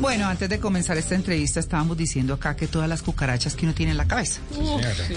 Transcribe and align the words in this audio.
Bueno, 0.00 0.28
antes 0.28 0.48
de 0.48 0.58
comenzar 0.58 0.96
esta 0.96 1.14
entrevista 1.14 1.60
estábamos 1.60 1.94
diciendo 1.96 2.32
acá 2.32 2.56
que 2.56 2.66
todas 2.66 2.88
las 2.88 3.02
cucarachas 3.02 3.54
que 3.54 3.66
uno 3.66 3.74
tiene 3.74 3.92
en 3.92 3.98
la 3.98 4.08
cabeza, 4.08 4.40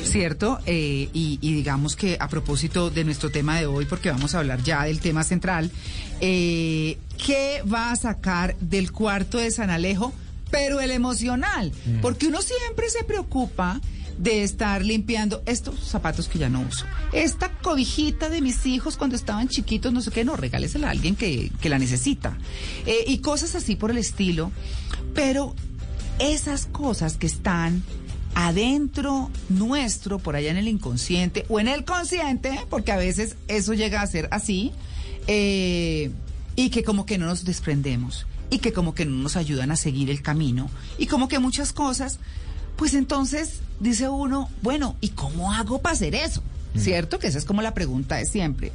¿cierto? 0.04 0.60
Eh, 0.66 1.10
y, 1.14 1.40
y, 1.42 1.54
digamos 1.54 1.96
que 1.96 2.18
a 2.20 2.28
propósito 2.28 2.90
de 2.90 3.06
nuestro 3.06 3.32
tema 3.32 3.58
de 3.58 3.66
hoy, 3.66 3.86
porque 3.86 4.12
vamos 4.12 4.36
a 4.36 4.40
hablar 4.40 4.62
ya 4.62 4.84
del 4.84 5.00
tema 5.00 5.24
central, 5.24 5.72
eh, 6.20 6.98
¿qué 7.26 7.64
va 7.72 7.92
a 7.92 7.96
sacar 7.96 8.58
del 8.60 8.92
cuarto 8.92 9.38
de 9.38 9.52
San 9.52 9.70
Alejo? 9.70 10.14
Pero 10.52 10.82
el 10.82 10.92
emocional, 10.92 11.72
mm. 11.86 12.02
porque 12.02 12.28
uno 12.28 12.42
siempre 12.42 12.90
se 12.90 13.06
preocupa 13.06 13.80
de 14.18 14.44
estar 14.44 14.84
limpiando 14.84 15.42
estos 15.46 15.80
zapatos 15.80 16.28
que 16.28 16.40
ya 16.40 16.50
no 16.50 16.62
uso. 16.62 16.86
Esta 17.12 17.50
cobijita 17.50 18.30
de 18.30 18.42
mis 18.42 18.66
hijos 18.66 18.98
cuando 18.98 19.16
estaban 19.16 19.48
chiquitos, 19.48 19.92
no 19.92 20.02
sé 20.02 20.12
qué, 20.12 20.24
no, 20.24 20.36
regálesela 20.36 20.88
a 20.88 20.92
alguien 20.92 21.16
que, 21.16 21.52
que 21.62 21.70
la 21.70 21.80
necesita. 21.80 22.38
Eh, 22.86 23.06
y 23.08 23.20
cosas 23.20 23.56
así 23.56 23.76
por 23.76 23.92
el 23.92 23.98
estilo. 23.98 24.52
Pero 25.14 25.56
esas 26.20 26.66
cosas 26.66 27.18
que 27.18 27.28
están 27.28 27.84
adentro 28.36 29.30
nuestro, 29.50 30.20
por 30.20 30.36
allá 30.36 30.52
en 30.52 30.58
el 30.58 30.68
inconsciente 30.68 31.46
o 31.50 31.60
en 31.60 31.68
el 31.68 31.86
consciente, 31.86 32.60
porque 32.70 32.92
a 32.92 32.98
veces 32.98 33.36
eso 33.48 33.74
llega 33.74 34.02
a 34.02 34.08
ser 34.08 34.28
así, 34.32 34.72
eh, 35.28 36.12
y 36.56 36.70
que 36.70 36.84
como 36.84 37.06
que 37.06 37.18
no 37.18 37.26
nos 37.26 37.46
desprendemos, 37.46 38.26
y 38.50 38.60
que 38.60 38.74
como 38.74 38.94
que 38.94 39.06
no 39.06 39.16
nos 39.16 39.36
ayudan 39.36 39.72
a 39.72 39.76
seguir 39.76 40.10
el 40.10 40.22
camino, 40.22 40.70
y 40.98 41.08
como 41.08 41.28
que 41.28 41.40
muchas 41.40 41.74
cosas 41.74 42.20
pues 42.76 42.94
entonces 42.94 43.62
dice 43.80 44.10
uno, 44.10 44.50
bueno, 44.62 44.96
¿y 45.02 45.10
cómo 45.10 45.54
hago 45.54 45.82
para 45.82 45.94
hacer 45.94 46.16
eso? 46.16 46.42
Mm. 46.74 46.80
¿Cierto? 46.80 47.20
Que 47.20 47.28
esa 47.28 47.38
es 47.38 47.46
como 47.46 47.62
la 47.62 47.74
pregunta 47.74 48.16
de 48.16 48.26
siempre. 48.26 48.72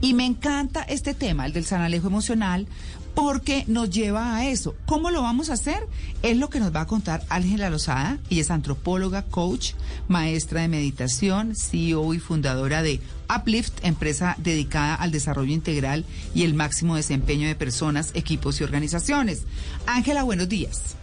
Y 0.00 0.14
me 0.14 0.24
encanta 0.24 0.82
este 0.82 1.14
tema, 1.14 1.46
el 1.46 1.52
del 1.52 1.64
sanalejo 1.64 2.06
emocional, 2.06 2.66
porque 3.14 3.64
nos 3.66 3.90
lleva 3.90 4.36
a 4.36 4.46
eso. 4.48 4.74
¿Cómo 4.86 5.10
lo 5.10 5.22
vamos 5.22 5.50
a 5.50 5.54
hacer? 5.54 5.86
Es 6.22 6.36
lo 6.36 6.48
que 6.48 6.60
nos 6.60 6.74
va 6.74 6.82
a 6.82 6.86
contar 6.86 7.24
Ángela 7.28 7.68
Lozada. 7.68 8.18
Ella 8.30 8.40
es 8.40 8.50
antropóloga, 8.50 9.22
coach, 9.22 9.72
maestra 10.08 10.62
de 10.62 10.68
meditación, 10.68 11.54
CEO 11.54 12.14
y 12.14 12.18
fundadora 12.18 12.82
de 12.82 13.00
Uplift, 13.34 13.84
empresa 13.84 14.34
dedicada 14.38 14.94
al 14.94 15.10
desarrollo 15.10 15.52
integral 15.52 16.04
y 16.34 16.44
el 16.44 16.54
máximo 16.54 16.96
desempeño 16.96 17.48
de 17.48 17.54
personas, 17.54 18.12
equipos 18.14 18.60
y 18.60 18.64
organizaciones. 18.64 19.42
Ángela, 19.86 20.22
buenos 20.22 20.48
días. 20.48 20.96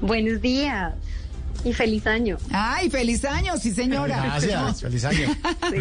Buenos 0.00 0.40
días. 0.40 0.94
Y 1.62 1.74
feliz 1.74 2.06
año. 2.06 2.38
Ay, 2.50 2.88
feliz 2.88 3.24
año, 3.24 3.56
sí 3.58 3.72
señora. 3.72 4.38
Gracias, 4.40 4.80
feliz 4.80 5.04
año. 5.04 5.28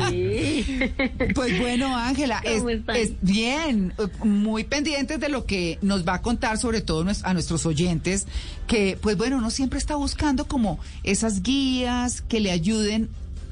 Sí. 0.09 0.91
Pues 1.33 1.57
bueno, 1.59 1.95
Ángela, 1.95 2.41
es, 2.43 2.63
es, 2.95 3.13
bien, 3.21 3.93
muy 4.23 4.65
pendientes 4.65 5.19
de 5.21 5.29
lo 5.29 5.45
que 5.45 5.79
nos 5.81 6.05
va 6.05 6.15
a 6.15 6.21
contar, 6.21 6.57
sobre 6.57 6.81
todo 6.81 7.05
a 7.23 7.33
nuestros 7.33 7.65
oyentes, 7.65 8.27
que 8.67 8.97
pues 9.01 9.15
bueno, 9.15 9.37
uno 9.37 9.51
siempre 9.51 9.79
está 9.79 9.95
buscando 9.95 10.47
como 10.47 10.79
esas 11.03 11.43
guías 11.43 12.21
que 12.21 12.41
le 12.41 12.51
ayuden 12.51 13.09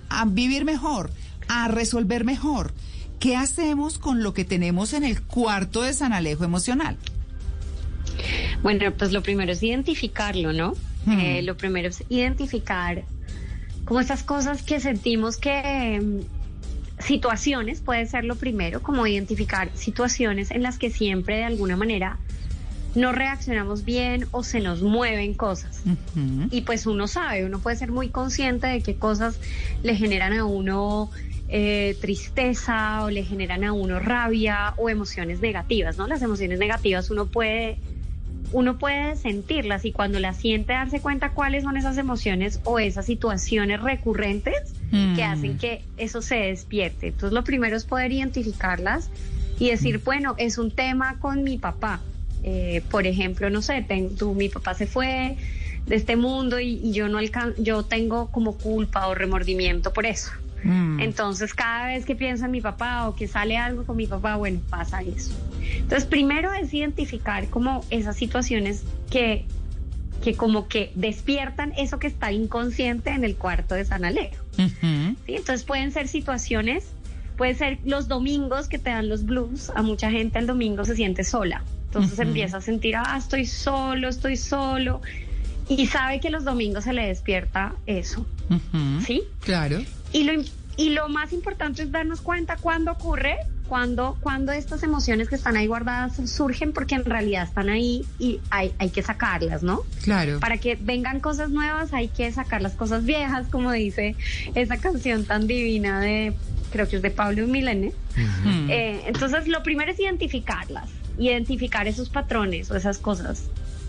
a 0.10 0.26
vivir 0.26 0.66
mejor, 0.66 1.12
a 1.48 1.70
resolver 1.70 2.26
mejor. 2.26 2.74
¿Qué 3.20 3.36
hacemos 3.36 3.98
con 3.98 4.22
lo 4.22 4.34
que 4.34 4.44
tenemos 4.44 4.94
en 4.94 5.04
el 5.04 5.22
cuarto 5.22 5.82
de 5.82 5.94
San 5.94 6.12
Alejo 6.12 6.44
emocional? 6.44 6.98
Bueno, 8.64 8.92
pues 8.92 9.12
lo 9.12 9.22
primero 9.22 9.52
es 9.52 9.64
identificarlo, 9.64 10.54
¿no? 10.54 10.74
Eh, 11.10 11.42
lo 11.42 11.56
primero 11.56 11.88
es 11.88 12.04
identificar 12.10 13.06
como 13.86 14.02
esas 14.02 14.24
cosas 14.24 14.62
que 14.62 14.82
sentimos 14.82 15.38
que 15.38 16.02
mm, 16.02 17.02
situaciones 17.02 17.80
puede 17.80 18.06
ser 18.08 18.26
lo 18.26 18.36
primero, 18.36 18.82
como 18.82 19.08
identificar 19.08 19.70
situaciones 19.74 20.52
en 20.52 20.64
las 20.64 20.78
que 20.78 20.90
siempre 20.90 21.38
de 21.38 21.44
alguna 21.46 21.78
manera 21.78 22.18
no 22.96 23.12
reaccionamos 23.12 23.86
bien 23.86 24.28
o 24.32 24.44
se 24.44 24.60
nos 24.60 24.82
mueven 24.82 25.34
cosas. 25.34 25.82
Y 26.52 26.62
pues 26.62 26.86
uno 26.88 27.08
sabe, 27.08 27.46
uno 27.46 27.60
puede 27.60 27.78
ser 27.78 27.92
muy 27.92 28.10
consciente 28.10 28.68
de 28.68 28.82
qué 28.82 28.96
cosas 28.96 29.40
le 29.84 29.96
generan 29.96 30.34
a 30.34 30.46
uno 30.46 31.12
eh, 31.48 31.96
tristeza 32.02 33.04
o 33.04 33.10
le 33.10 33.24
generan 33.24 33.64
a 33.64 33.72
uno 33.72 34.00
rabia 34.00 34.74
o 34.78 34.90
emociones 34.90 35.40
negativas, 35.40 35.98
¿no? 35.98 36.08
Las 36.08 36.22
emociones 36.22 36.60
negativas 36.60 37.10
uno 37.12 37.28
puede 37.28 37.80
uno 38.52 38.78
puede 38.78 39.16
sentirlas 39.16 39.86
y 39.86 39.92
cuando 39.92 40.20
las 40.20 40.38
siente 40.38 40.74
darse 40.74 41.00
cuenta 41.00 41.32
cuáles 41.32 41.64
son 41.64 41.78
esas 41.78 41.98
emociones 41.98 42.60
o 42.64 42.80
esas 42.80 43.06
situaciones 43.06 43.82
recurrentes 43.82 44.74
que 44.90 44.98
mm. 44.98 45.32
hacen 45.32 45.58
que 45.58 45.84
eso 45.98 46.22
se 46.22 46.36
despierte. 46.36 47.08
Entonces 47.08 47.34
lo 47.34 47.44
primero 47.44 47.76
es 47.76 47.84
poder 47.84 48.12
identificarlas 48.12 49.10
y 49.60 49.70
decir, 49.70 50.00
mm. 50.00 50.04
bueno, 50.04 50.36
es 50.38 50.58
un 50.58 50.72
tema 50.72 51.20
con 51.20 51.44
mi 51.44 51.58
papá. 51.58 52.02
Eh, 52.44 52.82
por 52.90 53.06
ejemplo, 53.06 53.50
no 53.50 53.62
sé, 53.62 53.86
tú, 54.18 54.34
mi 54.34 54.48
papá 54.48 54.74
se 54.74 54.88
fue 54.88 55.36
de 55.86 55.96
este 55.96 56.16
mundo 56.16 56.60
y, 56.60 56.80
y 56.84 56.94
yo 56.94 57.10
no 57.10 57.18
alcan 57.18 57.54
yo 57.58 57.84
tengo 57.84 58.28
como 58.32 58.58
culpa 58.58 59.08
o 59.08 59.16
remordimiento 59.16 59.92
por 59.92 60.06
eso. 60.06 60.32
Mm. 60.64 61.00
Entonces, 61.00 61.54
cada 61.54 61.88
vez 61.88 62.06
que 62.06 62.16
pienso 62.16 62.46
en 62.46 62.52
mi 62.52 62.62
papá 62.62 63.08
o 63.08 63.16
que 63.16 63.28
sale 63.28 63.58
algo 63.58 63.86
con 63.86 63.98
mi 63.98 64.08
papá, 64.08 64.36
bueno, 64.36 64.60
pasa 64.70 65.02
eso. 65.02 65.32
Entonces, 65.74 66.06
primero 66.06 66.54
es 66.54 66.74
identificar 66.74 67.48
como 67.50 67.84
esas 67.90 68.16
situaciones 68.16 68.84
que, 69.10 69.46
que 70.24 70.36
como 70.36 70.68
que 70.68 70.92
despiertan 70.96 71.74
eso 71.78 72.00
que 72.00 72.08
está 72.08 72.32
inconsciente 72.32 73.12
en 73.12 73.24
el 73.24 73.36
cuarto 73.36 73.76
de 73.76 73.86
San 73.86 74.06
Alejo. 74.06 74.44
Entonces, 75.28 75.64
pueden 75.64 75.92
ser 75.92 76.08
situaciones, 76.08 76.88
puede 77.38 77.54
ser 77.56 77.80
los 77.86 78.08
domingos 78.08 78.68
que 78.68 78.80
te 78.80 78.90
dan 78.90 79.10
los 79.10 79.26
blues. 79.26 79.72
A 79.76 79.82
mucha 79.82 80.10
gente 80.10 80.40
el 80.40 80.48
domingo 80.48 80.84
se 80.86 80.96
siente 80.96 81.24
sola. 81.24 81.64
Entonces 81.88 82.20
empieza 82.20 82.58
a 82.58 82.62
sentir, 82.62 82.96
ah, 82.98 83.16
estoy 83.18 83.46
solo, 83.46 84.10
estoy 84.10 84.36
solo 84.36 85.02
y 85.70 85.88
sabe 85.88 86.20
que 86.20 86.30
los 86.30 86.44
domingos 86.44 86.84
se 86.84 86.94
le 86.94 87.08
despierta 87.08 87.76
eso. 87.86 88.26
¿Sí? 89.06 89.24
Claro. 89.42 89.82
Y 90.14 90.24
lo, 90.24 90.42
y 90.78 90.90
lo 90.90 91.10
más 91.10 91.34
importante 91.34 91.84
es 91.84 91.92
darnos 91.92 92.22
cuenta 92.22 92.56
cuándo 92.58 92.92
ocurre, 92.92 93.38
cuando, 93.68 94.18
cuando 94.22 94.52
estas 94.52 94.84
emociones 94.84 95.28
que 95.30 95.36
están 95.36 95.58
ahí 95.58 95.68
guardadas 95.68 96.16
surgen, 96.30 96.72
porque 96.72 96.96
en 96.96 97.06
realidad 97.06 97.44
están 97.44 97.70
ahí 97.70 98.06
y 98.18 98.40
hay, 98.50 98.74
hay 98.80 98.90
que 98.90 99.04
sacarlas, 99.04 99.62
¿no? 99.64 99.82
Claro. 100.04 100.40
Para 100.40 100.58
que 100.58 100.78
vengan 100.80 101.20
cosas 101.20 101.50
nuevas 101.50 101.94
hay 101.94 102.08
que 102.08 102.32
sacar 102.32 102.62
las 102.62 102.74
cosas 102.74 103.04
viejas, 103.04 103.48
como 103.50 103.72
dice 103.72 104.16
esa 104.56 104.78
canción 104.78 105.26
tan 105.26 105.48
divina 105.48 106.00
de, 106.00 106.34
creo 106.72 106.88
que 106.88 106.98
es 106.98 107.02
de 107.02 107.12
Pablo 107.12 107.48
Milene. 107.48 107.94
Eh, 108.70 109.04
entonces, 109.06 109.48
lo 109.48 109.64
primero 109.64 109.92
es 109.92 110.00
identificarlas, 110.00 110.90
identificar 111.18 111.88
esos 111.88 112.10
patrones 112.10 112.72
o 112.72 112.76
esas 112.76 112.98
cosas. 112.98 113.44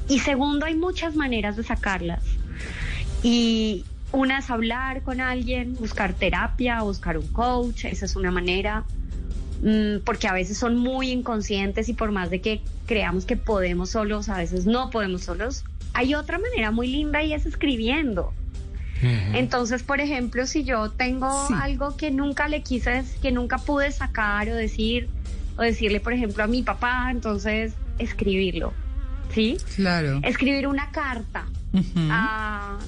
Y 0.09 0.21
segundo, 0.21 0.67
hay 0.67 0.75
muchas 0.75 1.15
maneras 1.15 1.56
de 1.56 1.65
sacarlas. 1.65 2.23
Y 3.23 3.85
una 4.12 4.38
es 4.38 4.50
hablar 4.50 5.02
con 5.02 5.20
alguien, 5.20 5.74
buscar 5.74 6.14
terapia, 6.14 6.82
buscar 6.82 7.19
un 7.19 7.26
coach, 7.28 7.84
esa 7.84 8.06
es 8.06 8.16
una 8.16 8.30
manera, 8.30 8.84
mm, 9.62 10.00
porque 10.04 10.28
a 10.28 10.32
veces 10.32 10.56
son 10.56 10.76
muy 10.76 11.10
inconscientes 11.10 11.88
y 11.88 11.92
por 11.94 12.10
más 12.10 12.30
de 12.30 12.41
que 12.41 12.62
creamos 12.86 13.24
que 13.24 13.36
podemos 13.36 13.90
solos, 13.90 14.28
a 14.28 14.38
veces 14.38 14.66
no 14.66 14.90
podemos 14.90 15.22
solos. 15.22 15.64
Hay 15.94 16.14
otra 16.14 16.38
manera 16.38 16.70
muy 16.70 16.88
linda 16.88 17.22
y 17.22 17.32
es 17.32 17.46
escribiendo. 17.46 18.32
Entonces, 19.32 19.84
por 19.84 20.00
ejemplo, 20.00 20.44
si 20.49 20.64
yo 20.64 20.90
tengo 20.90 21.31
algo 21.54 21.96
que 21.96 22.11
nunca 22.11 22.49
le 22.49 22.62
quise, 22.62 23.04
que 23.22 23.31
nunca 23.31 23.58
pude 23.58 23.93
sacar 23.93 24.49
o 24.49 24.56
decir, 24.56 25.08
o 25.56 25.62
decirle, 25.62 26.00
por 26.00 26.12
ejemplo, 26.12 26.43
a 26.43 26.49
mi 26.49 26.64
papá, 26.64 27.08
entonces 27.12 27.75
escribirlo. 28.00 28.72
¿sí? 29.32 29.58
Claro. 29.76 30.20
Escribir 30.22 30.66
una 30.66 30.90
carta 30.90 31.46
a, 32.11 32.78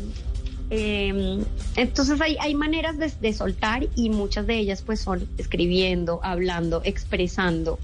Eh, 0.70 1.42
entonces 1.74 2.20
hay, 2.20 2.36
hay 2.40 2.54
maneras 2.54 2.96
de, 2.96 3.10
de, 3.20 3.32
soltar 3.32 3.88
y 3.96 4.08
muchas 4.08 4.46
de 4.46 4.56
ellas 4.56 4.82
pues 4.82 5.00
son 5.00 5.28
escribiendo, 5.36 6.20
hablando, 6.22 6.80
expresando, 6.84 7.80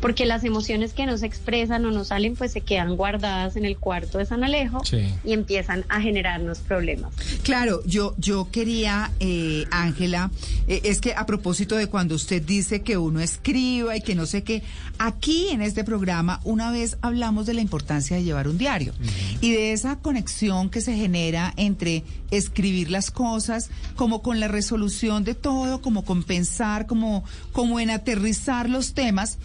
porque 0.00 0.24
las 0.24 0.44
emociones 0.44 0.92
que 0.92 1.04
no 1.04 1.18
se 1.18 1.26
expresan 1.26 1.84
o 1.84 1.90
no 1.90 2.04
salen 2.04 2.36
pues 2.36 2.52
se 2.52 2.60
quedan 2.60 2.96
guardadas 2.96 3.56
en 3.56 3.64
el 3.64 3.76
cuarto 3.76 4.18
de 4.18 4.26
San 4.26 4.44
Alejo 4.44 4.84
sí. 4.84 5.02
y 5.24 5.32
empiezan 5.32 5.84
a 5.88 6.00
generarnos 6.00 6.58
problemas. 6.60 7.12
Claro, 7.42 7.82
yo, 7.86 8.14
yo 8.18 8.48
quería, 8.52 9.10
eh, 9.18 9.64
Ángela, 9.72 10.30
eh, 10.68 10.80
es 10.84 11.00
que 11.00 11.14
a 11.14 11.26
propósito 11.26 11.74
de 11.74 11.88
cuando 11.88 12.14
usted 12.14 12.40
dice 12.40 12.82
que 12.82 12.96
uno 12.98 13.18
escriba 13.18 13.96
y 13.96 14.00
que 14.00 14.14
no 14.14 14.26
sé 14.26 14.44
qué, 14.44 14.62
aquí 14.98 15.48
en 15.48 15.60
este 15.60 15.82
programa 15.82 16.40
una 16.44 16.70
vez 16.70 16.98
hablamos 17.02 17.46
de 17.46 17.54
la 17.54 17.62
importancia 17.62 18.16
de 18.16 18.22
llevar 18.22 18.46
un 18.46 18.58
diario 18.58 18.92
uh 18.92 19.04
-huh. 19.04 19.38
y 19.40 19.52
de 19.52 19.72
esa 19.72 19.96
conexión 19.96 20.70
que 20.70 20.80
se 20.80 20.94
genera 20.94 21.52
entre 21.56 22.04
escribir 22.32 22.90
las 22.90 23.10
cosas, 23.10 23.70
como 23.94 24.22
con 24.22 24.40
la 24.40 24.48
resolución 24.48 25.22
de 25.22 25.34
todo, 25.34 25.80
como 25.80 26.04
compensar, 26.04 26.86
como, 26.86 27.24
como 27.52 27.78
en 27.78 27.90
aterrizar 27.90 28.68
los 28.68 28.94
temas. 28.94 29.38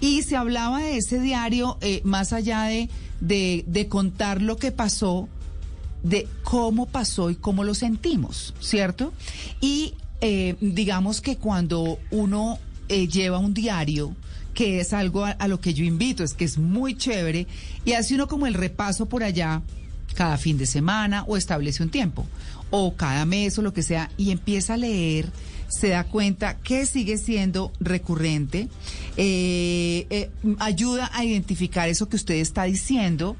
Y 0.00 0.22
se 0.22 0.36
hablaba 0.36 0.80
de 0.80 0.98
ese 0.98 1.18
diario, 1.20 1.78
eh, 1.80 2.02
más 2.04 2.32
allá 2.32 2.64
de, 2.64 2.90
de, 3.20 3.64
de 3.66 3.88
contar 3.88 4.42
lo 4.42 4.56
que 4.56 4.72
pasó, 4.72 5.28
de 6.02 6.28
cómo 6.42 6.86
pasó 6.86 7.30
y 7.30 7.34
cómo 7.34 7.64
lo 7.64 7.74
sentimos, 7.74 8.54
¿cierto? 8.60 9.12
Y 9.60 9.94
eh, 10.20 10.56
digamos 10.60 11.22
que 11.22 11.38
cuando 11.38 11.98
uno 12.10 12.58
eh, 12.88 13.08
lleva 13.08 13.38
un 13.38 13.54
diario, 13.54 14.14
que 14.52 14.80
es 14.80 14.92
algo 14.92 15.24
a, 15.24 15.30
a, 15.30 15.48
lo 15.48 15.60
que 15.60 15.72
yo 15.72 15.84
invito, 15.84 16.22
es 16.22 16.34
que 16.34 16.44
es 16.44 16.58
muy 16.58 16.94
chévere, 16.94 17.46
y 17.86 17.92
hace 17.92 18.14
uno 18.14 18.28
como 18.28 18.46
el 18.46 18.54
repaso 18.54 19.06
por 19.06 19.24
allá 19.24 19.62
cada 20.14 20.38
fin 20.38 20.56
de 20.58 20.66
semana 20.66 21.24
o 21.26 21.36
establece 21.36 21.82
un 21.82 21.90
tiempo, 21.90 22.26
o 22.70 22.94
cada 22.94 23.24
mes 23.24 23.58
o 23.58 23.62
lo 23.62 23.72
que 23.72 23.82
sea, 23.82 24.10
y 24.16 24.30
empieza 24.30 24.74
a 24.74 24.78
leer, 24.78 25.28
se 25.68 25.88
da 25.88 26.04
cuenta 26.04 26.58
que 26.58 26.86
sigue 26.86 27.18
siendo 27.18 27.72
recurrente, 27.80 28.68
eh, 29.16 30.06
eh, 30.10 30.30
ayuda 30.58 31.10
a 31.12 31.24
identificar 31.24 31.88
eso 31.88 32.08
que 32.08 32.16
usted 32.16 32.36
está 32.36 32.64
diciendo, 32.64 33.36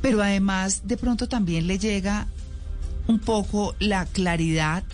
pero 0.00 0.22
además 0.22 0.82
de 0.84 0.96
pronto 0.96 1.28
también 1.28 1.66
le 1.66 1.78
llega 1.78 2.28
un 3.08 3.18
poco 3.18 3.74
la 3.78 4.06
claridad 4.06 4.84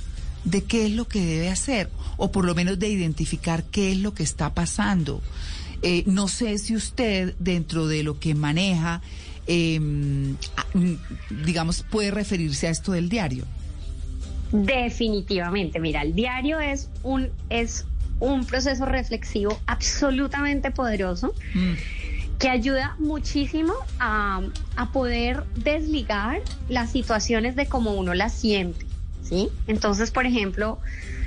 de 0.44 0.64
qué 0.64 0.87
es 0.87 0.93
lo 0.93 1.06
que 1.06 1.25
debe 1.25 1.50
hacer, 1.50 1.91
o 2.17 2.32
por 2.32 2.44
lo 2.44 2.55
menos 2.55 2.79
de 2.79 2.88
identificar 2.88 3.64
qué 3.64 3.93
es 3.93 3.99
lo 3.99 4.14
que 4.14 4.23
está 4.23 4.55
pasando. 4.55 5.23
Eh, 5.82 6.05
no 6.06 6.29
sé 6.29 6.59
si 6.59 6.76
usted, 6.76 7.35
dentro 7.38 7.88
de 7.88 8.03
lo 8.03 8.19
que 8.20 8.35
maneja, 8.35 9.03
eh, 9.47 9.81
digamos, 11.44 11.85
puede 11.91 12.11
referirse 12.11 12.69
a 12.69 12.71
esto 12.71 12.93
del 12.93 13.09
diario. 13.09 13.44
Definitivamente, 14.53 15.81
mira, 15.81 16.03
el 16.03 16.15
diario 16.15 16.61
es 16.61 16.91
un, 17.03 17.31
es 17.49 17.87
un 18.21 18.44
proceso 18.44 18.85
reflexivo 18.85 19.59
absolutamente 19.67 20.71
poderoso. 20.71 21.35
Mm 21.55 21.73
que 22.43 22.49
ayuda 22.49 22.97
muchísimo 22.99 23.73
a, 24.00 24.43
a, 24.75 24.91
poder 24.91 25.45
desligar 25.55 26.43
las 26.69 26.91
situaciones 26.91 27.55
de 27.55 27.67
cómo 27.67 27.93
uno 27.93 28.15
las 28.15 28.33
siente, 28.35 28.85
¿sí? 29.23 29.49
Entonces, 29.69 30.11
por 30.11 30.27
ejemplo, 30.27 30.81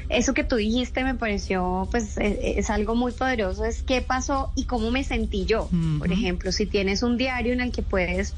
eso 0.10 0.34
que 0.34 0.44
tú 0.44 0.56
dijiste 0.58 1.04
me 1.04 1.16
pareció, 1.16 1.88
pues, 1.92 2.18
es, 2.18 2.38
es 2.42 2.70
algo 2.70 2.96
muy 2.96 3.12
poderoso, 3.12 3.66
es 3.66 3.82
qué 3.84 4.02
pasó 4.02 4.52
y 4.56 4.66
cómo 4.66 4.92
me 4.92 5.04
sentí 5.04 5.46
yo. 5.46 5.64
Uh 5.72 5.76
-huh. 5.76 6.00
Por 6.00 6.12
ejemplo, 6.12 6.52
si 6.52 6.66
tienes 6.66 7.04
un 7.04 7.18
diario 7.18 7.54
en 7.54 7.62
el 7.62 7.72
que 7.72 7.82
puedes 7.82 8.34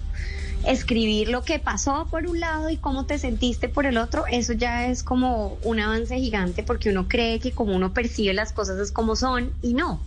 escribir 0.65 1.29
lo 1.29 1.43
que 1.43 1.59
pasó 1.59 2.07
por 2.09 2.27
un 2.27 2.39
lado 2.39 2.69
y 2.69 2.77
cómo 2.77 3.05
te 3.05 3.19
sentiste 3.19 3.69
por 3.69 3.85
el 3.85 3.97
otro, 3.97 4.25
eso 4.27 4.53
ya 4.53 4.87
es 4.87 5.03
como 5.03 5.57
un 5.63 5.79
avance 5.79 6.17
gigante 6.17 6.63
porque 6.63 6.89
uno 6.89 7.07
cree 7.07 7.39
que 7.39 7.51
como 7.51 7.75
uno 7.75 7.93
percibe 7.93 8.33
las 8.33 8.53
cosas 8.53 8.79
es 8.79 8.91
como 8.91 9.15
son 9.15 9.51
y 9.61 9.73
no. 9.73 10.01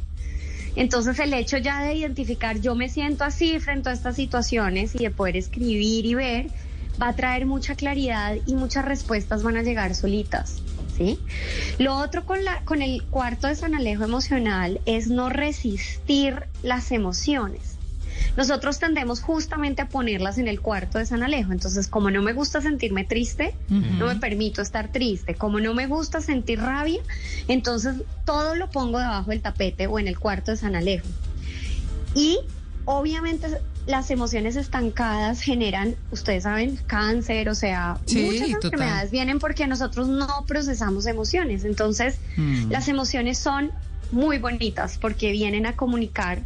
Entonces 0.77 1.19
el 1.19 1.35
hecho 1.35 1.57
ya 1.59 1.83
de 1.83 1.95
identificar 1.95 2.61
yo 2.61 2.75
me 2.75 2.89
siento 2.89 3.25
así 3.25 3.59
frente 3.59 3.89
a 3.89 3.93
estas 3.93 4.17
situaciones 4.17 4.95
y 4.95 4.99
de 4.99 5.11
poder 5.11 5.37
escribir 5.37 6.07
y 6.07 6.15
ver 6.15 6.47
va 7.01 7.09
a 7.09 7.17
traer 7.17 7.47
mucha 7.47 7.75
claridad 7.75 8.37
y 8.47 8.55
muchas 8.55 8.85
respuestas 8.85 9.43
van 9.43 9.57
a 9.57 9.63
llegar 9.63 9.95
solitas. 9.95 10.63
¿Sí? 11.01 11.19
Lo 11.79 11.97
otro 11.97 12.27
con, 12.27 12.45
la, 12.45 12.63
con 12.65 12.83
el 12.83 13.03
cuarto 13.05 13.47
de 13.47 13.57
San 13.57 13.75
Alejo 13.75 14.05
emocional 14.05 14.81
es 14.85 15.09
no 15.09 15.31
resistir 15.31 16.45
las 16.63 16.93
emociones. 16.93 17.77
Nosotros 18.37 18.79
tendemos 18.79 19.21
justamente 19.21 19.81
a 19.83 19.89
ponerlas 19.89 20.37
en 20.37 20.47
el 20.47 20.61
cuarto 20.61 20.99
de 20.99 21.07
San 21.07 21.23
Alejo. 21.23 21.53
Entonces, 21.53 21.89
como 21.89 22.11
no 22.11 22.23
me 22.23 22.35
gusta 22.35 22.61
sentirme 22.61 23.05
triste, 23.05 23.55
uh 23.71 23.75
-huh. 23.75 23.99
no 23.99 24.07
me 24.07 24.17
permito 24.17 24.61
estar 24.61 24.93
triste. 24.93 25.35
Como 25.35 25.59
no 25.59 25.73
me 25.75 25.87
gusta 25.87 26.21
sentir 26.21 26.61
rabia, 26.61 27.01
entonces 27.49 27.95
todo 28.27 28.55
lo 28.55 28.71
pongo 28.71 28.99
debajo 28.99 29.31
del 29.31 29.41
tapete 29.41 29.87
o 29.87 29.99
en 29.99 30.07
el 30.07 30.19
cuarto 30.19 30.51
de 30.51 30.59
San 30.59 30.77
Alejo. 30.77 31.07
Y 32.15 32.39
obviamente 32.85 33.47
las 33.87 34.11
emociones 34.11 34.57
estancadas 34.57 35.41
generan, 35.41 35.97
ustedes 36.11 36.45
saben, 36.45 36.79
cáncer, 36.87 37.49
o 37.49 37.55
sea, 37.55 37.99
sí, 38.07 38.23
muchas 38.23 38.49
enfermedades 38.51 38.97
total. 38.97 39.11
vienen 39.11 39.39
porque 39.39 39.67
nosotros 39.67 40.09
no 40.09 40.45
procesamos 40.47 41.07
emociones. 41.07 41.65
Entonces, 41.65 42.19
mm. 42.37 42.71
las 42.71 42.89
emociones 42.89 43.39
son 43.39 43.71
muy 44.13 44.39
bonitas 44.39 44.99
porque 44.99 45.33
vienen 45.33 45.67
a 45.67 45.77
comunicar 45.77 46.41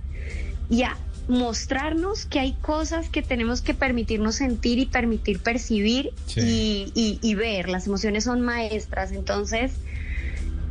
y 0.70 0.82
a 0.82 0.96
mostrarnos 1.28 2.26
que 2.26 2.38
hay 2.38 2.52
cosas 2.52 3.08
que 3.08 3.22
tenemos 3.22 3.62
que 3.62 3.74
permitirnos 3.74 4.36
sentir 4.36 4.78
y 4.78 4.86
permitir 4.86 5.40
percibir 5.40 6.12
sí. 6.26 6.40
y, 6.40 6.92
y, 6.94 7.18
y, 7.22 7.34
ver. 7.34 7.68
Las 7.68 7.86
emociones 7.86 8.24
son 8.24 8.42
maestras, 8.42 9.12
entonces 9.12 9.72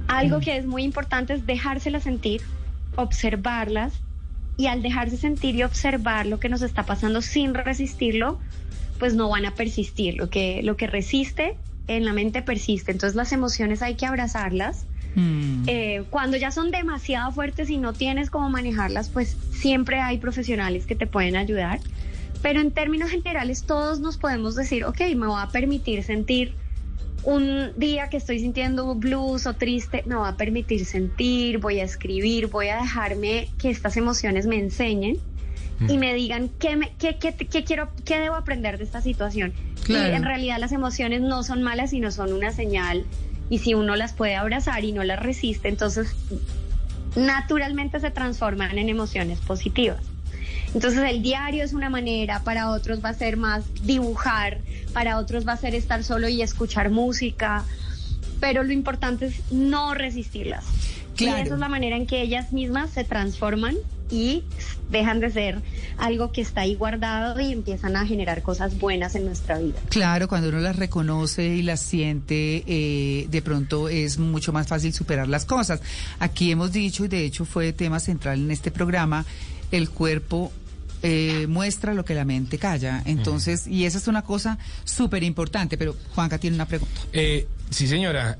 algo 0.08 0.38
mm. 0.38 0.42
que 0.42 0.58
es 0.58 0.66
muy 0.66 0.84
importante 0.84 1.34
es 1.34 1.46
dejárselas 1.46 2.04
sentir, 2.04 2.42
observarlas 2.96 3.94
y 4.58 4.68
al 4.68 4.82
dejarse 4.82 5.18
sentir 5.18 5.56
y 5.56 5.64
observar 5.64 6.26
lo 6.26 6.40
que 6.40 6.50
nos 6.50 6.62
está 6.62 6.84
pasando 6.84 7.22
sin 7.22 7.54
resistirlo, 7.54 8.40
pues 9.00 9.16
no 9.16 9.30
van 9.30 9.46
a 9.46 9.56
persistir. 9.56 10.16
Lo 10.16 10.30
que, 10.30 10.62
lo 10.64 10.78
que 10.78 10.88
resiste 10.88 11.56
en 11.88 12.06
la 12.06 12.14
mente 12.14 12.42
persiste. 12.42 12.92
Entonces 12.92 13.16
las 13.16 13.32
emociones 13.32 13.82
hay 13.82 13.96
que 13.96 14.06
abrazarlas. 14.06 14.86
Mm. 15.16 15.64
Eh, 15.68 16.04
cuando 16.10 16.38
ya 16.38 16.52
son 16.52 16.72
demasiado 16.72 17.32
fuertes 17.32 17.70
y 17.70 17.78
no 17.78 17.94
tienes 17.94 18.30
cómo 18.30 18.50
manejarlas, 18.50 19.10
pues 19.10 19.38
siempre 19.52 20.00
hay 20.00 20.18
profesionales 20.18 20.86
que 20.86 20.96
te 20.96 21.08
pueden 21.08 21.36
ayudar. 21.36 21.80
Pero 22.42 22.60
en 22.60 22.72
términos 22.72 23.10
generales 23.10 23.64
todos 23.64 24.00
nos 24.00 24.18
podemos 24.18 24.56
decir, 24.56 24.86
ok, 24.86 25.00
me 25.16 25.28
voy 25.28 25.42
a 25.42 25.48
permitir 25.48 26.04
sentir 26.04 26.56
un 27.24 27.72
día 27.78 28.10
que 28.10 28.18
estoy 28.18 28.40
sintiendo 28.40 28.96
blues 28.96 29.46
o 29.48 29.54
triste, 29.54 30.04
me 30.06 30.16
va 30.16 30.30
a 30.30 30.38
permitir 30.38 30.86
sentir, 30.86 31.60
voy 31.60 31.80
a 31.80 31.84
escribir, 31.84 32.48
voy 32.48 32.68
a 32.68 32.78
dejarme 32.78 33.50
que 33.58 33.70
estas 33.70 33.98
emociones 33.98 34.46
me 34.46 34.60
enseñen 34.60 35.18
mm. 35.80 35.90
y 35.90 35.98
me 35.98 36.14
digan 36.14 36.50
qué, 36.60 36.76
me, 36.76 36.92
qué, 37.00 37.18
qué, 37.18 37.34
qué, 37.34 37.64
quiero, 37.64 37.90
qué 38.06 38.20
debo 38.20 38.36
aprender 38.36 38.78
de 38.78 38.84
esta 38.84 39.02
situación. 39.02 39.54
Claro. 39.84 40.12
Y 40.12 40.16
en 40.16 40.24
realidad 40.24 40.58
las 40.60 40.72
emociones 40.72 41.22
no 41.22 41.44
son 41.44 41.64
malas, 41.64 41.92
sino 41.92 42.12
son 42.12 42.34
una 42.34 42.52
señal 42.52 43.06
y 43.50 43.60
si 43.60 43.74
uno 43.74 43.96
las 43.96 44.14
puede 44.14 44.36
abrazar 44.36 44.84
y 44.84 44.92
no 44.92 45.04
las 45.04 45.20
resiste, 45.20 45.68
entonces 45.68 46.16
naturalmente 47.16 48.00
se 48.00 48.12
transforman 48.12 48.78
en 48.78 48.90
emociones 48.90 49.40
positivas. 49.40 50.02
Entonces 50.74 51.04
el 51.04 51.22
diario 51.22 51.64
es 51.64 51.74
una 51.74 51.90
manera, 51.90 52.40
para 52.44 52.72
otros 52.72 53.04
va 53.04 53.10
a 53.10 53.14
ser 53.14 53.38
más 53.38 53.64
dibujar, 53.84 54.60
para 54.94 55.18
otros 55.18 55.48
va 55.48 55.54
a 55.54 55.58
ser 55.58 55.76
estar 55.76 56.04
solo 56.04 56.28
y 56.30 56.42
escuchar 56.42 56.90
música, 56.90 57.64
pero 58.40 58.64
lo 58.64 58.72
importante 58.72 59.28
es 59.28 59.42
no 59.52 59.94
resistirlas. 59.94 60.66
Claro. 61.16 61.38
Y 61.38 61.42
esa 61.42 61.54
es 61.56 61.60
la 61.60 61.70
manera 61.70 61.96
en 61.96 62.08
que 62.08 62.22
ellas 62.22 62.54
mismas 62.54 62.90
se 62.92 63.04
transforman 63.04 63.76
y 64.10 64.44
dejan 64.90 65.20
de 65.20 65.32
ser 65.32 65.62
algo 65.98 66.32
que 66.32 66.42
está 66.42 66.62
ahí 66.62 66.76
guardado 66.76 67.40
y 67.40 67.52
empiezan 67.52 67.96
a 67.96 68.06
generar 68.06 68.42
cosas 68.44 68.78
buenas 68.78 69.16
en 69.16 69.26
nuestra 69.26 69.58
vida. 69.60 69.80
Claro, 69.90 70.28
cuando 70.28 70.50
uno 70.50 70.60
las 70.60 70.76
reconoce 70.76 71.48
y 71.48 71.62
las 71.62 71.80
siente, 71.82 72.64
eh, 72.68 73.28
de 73.30 73.42
pronto 73.42 73.90
es 73.90 74.20
mucho 74.20 74.54
más 74.54 74.68
fácil 74.68 74.94
superar 74.94 75.28
las 75.28 75.46
cosas. 75.46 75.82
Aquí 76.20 76.52
hemos 76.52 76.72
dicho, 76.72 77.06
y 77.06 77.08
de 77.08 77.26
hecho 77.26 77.46
fue 77.46 77.74
tema 77.74 78.00
central 78.00 78.40
en 78.40 78.52
este 78.52 78.72
programa, 78.72 79.26
el 79.72 79.90
cuerpo 79.90 80.52
eh, 81.04 81.46
muestra 81.48 81.94
lo 81.94 82.04
que 82.06 82.16
la 82.16 82.26
mente 82.26 82.58
calla. 82.58 83.04
Entonces, 83.06 83.68
y 83.68 83.86
esa 83.86 83.98
es 83.98 84.08
una 84.08 84.24
cosa 84.24 84.58
súper 84.84 85.24
importante, 85.24 85.78
pero 85.78 85.96
Juanca 86.16 86.38
tiene 86.38 86.56
una 86.56 86.66
pregunta. 86.66 87.02
Eh, 87.12 87.48
sí, 87.70 87.88
señora. 87.88 88.38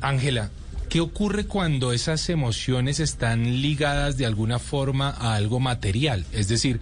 Ángela, 0.00 0.50
¿qué 0.88 1.00
ocurre 1.00 1.46
cuando 1.46 1.92
esas 1.92 2.28
emociones 2.28 3.00
están 3.00 3.62
ligadas 3.62 4.18
de 4.18 4.26
alguna 4.26 4.58
forma 4.58 5.08
a 5.08 5.34
algo 5.34 5.58
material? 5.58 6.26
Es 6.32 6.48
decir, 6.48 6.80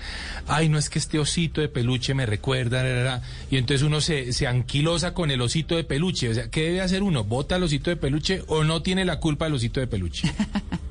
ay, 0.49 0.68
no 0.68 0.78
es 0.78 0.90
que 0.90 0.99
este 0.99 1.18
osito 1.18 1.60
de 1.60 1.68
peluche 1.68 2.12
me 2.12 2.26
recuerda, 2.26 3.22
y 3.50 3.56
entonces 3.56 3.87
uno 3.87 4.00
se, 4.00 4.32
se 4.32 4.46
anquilosa 4.46 5.14
con 5.14 5.30
el 5.30 5.40
osito 5.40 5.76
de 5.76 5.84
peluche. 5.84 6.28
O 6.28 6.34
sea, 6.34 6.50
¿qué 6.50 6.64
debe 6.64 6.80
hacer 6.80 7.02
uno? 7.02 7.25
¿Bota 7.25 7.56
el 7.56 7.62
osito 7.62 7.90
de 7.90 7.96
peluche 7.96 8.42
o 8.49 8.64
no 8.64 8.82
tiene 8.82 9.04
la 9.04 9.20
culpa 9.20 9.44
del 9.44 9.54
osito 9.54 9.78
de 9.80 9.87
peluche? 9.87 10.30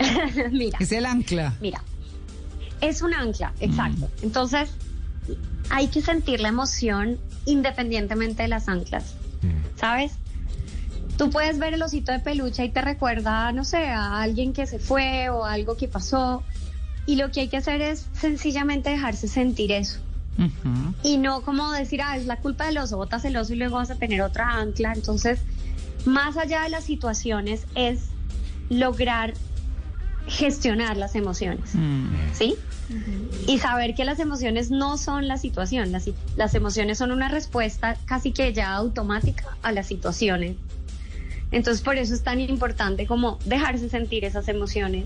mira. 0.52 0.78
Es 0.80 0.92
el 0.92 1.06
ancla. 1.06 1.54
Mira. 1.60 1.82
Es 2.80 3.02
un 3.02 3.14
ancla, 3.14 3.52
exacto. 3.60 4.06
Mm. 4.06 4.24
Entonces, 4.24 4.70
hay 5.68 5.88
que 5.88 6.02
sentir 6.02 6.40
la 6.40 6.48
emoción 6.48 7.18
independientemente 7.46 8.42
de 8.42 8.48
las 8.48 8.68
anclas. 8.68 9.14
¿sabes? 9.80 10.12
Tú 11.16 11.30
puedes 11.30 11.58
ver 11.58 11.74
el 11.74 11.82
osito 11.82 12.12
de 12.12 12.20
peluche 12.20 12.64
y 12.64 12.70
te 12.70 12.80
recuerda, 12.80 13.52
no 13.52 13.64
sé, 13.64 13.88
a 13.88 14.20
alguien 14.20 14.52
que 14.52 14.66
se 14.66 14.78
fue 14.78 15.28
o 15.30 15.44
algo 15.44 15.76
que 15.76 15.88
pasó. 15.88 16.42
Y 17.06 17.16
lo 17.16 17.30
que 17.30 17.40
hay 17.40 17.48
que 17.48 17.56
hacer 17.56 17.80
es 17.80 18.06
sencillamente 18.12 18.90
dejarse 18.90 19.28
sentir 19.28 19.72
eso. 19.72 20.00
Y 21.02 21.18
no 21.18 21.42
como 21.42 21.70
decir, 21.72 22.00
ah, 22.02 22.16
es 22.16 22.24
la 22.24 22.36
culpa 22.36 22.64
del 22.66 22.78
oso, 22.78 22.96
botas 22.96 23.24
el 23.26 23.36
oso 23.36 23.52
y 23.52 23.56
luego 23.56 23.76
vas 23.76 23.90
a 23.90 23.96
tener 23.96 24.22
otra 24.22 24.56
ancla. 24.56 24.92
Entonces, 24.94 25.40
más 26.06 26.38
allá 26.38 26.62
de 26.62 26.70
las 26.70 26.84
situaciones, 26.84 27.66
es 27.74 28.06
lograr 28.70 29.34
gestionar 30.26 30.96
las 30.96 31.14
emociones, 31.14 31.72
¿sí? 32.32 32.54
Y 33.46 33.58
saber 33.58 33.94
que 33.94 34.04
las 34.04 34.18
emociones 34.18 34.70
no 34.70 34.98
son 34.98 35.28
la 35.28 35.36
situación, 35.36 35.92
las, 35.92 36.10
las 36.36 36.54
emociones 36.54 36.98
son 36.98 37.12
una 37.12 37.28
respuesta 37.28 37.96
casi 38.04 38.32
que 38.32 38.52
ya 38.52 38.74
automática 38.74 39.56
a 39.62 39.72
las 39.72 39.86
situaciones. 39.86 40.56
Entonces 41.52 41.82
por 41.82 41.96
eso 41.96 42.14
es 42.14 42.22
tan 42.22 42.40
importante 42.40 43.06
como 43.06 43.38
dejarse 43.44 43.88
sentir 43.88 44.24
esas 44.24 44.48
emociones. 44.48 45.04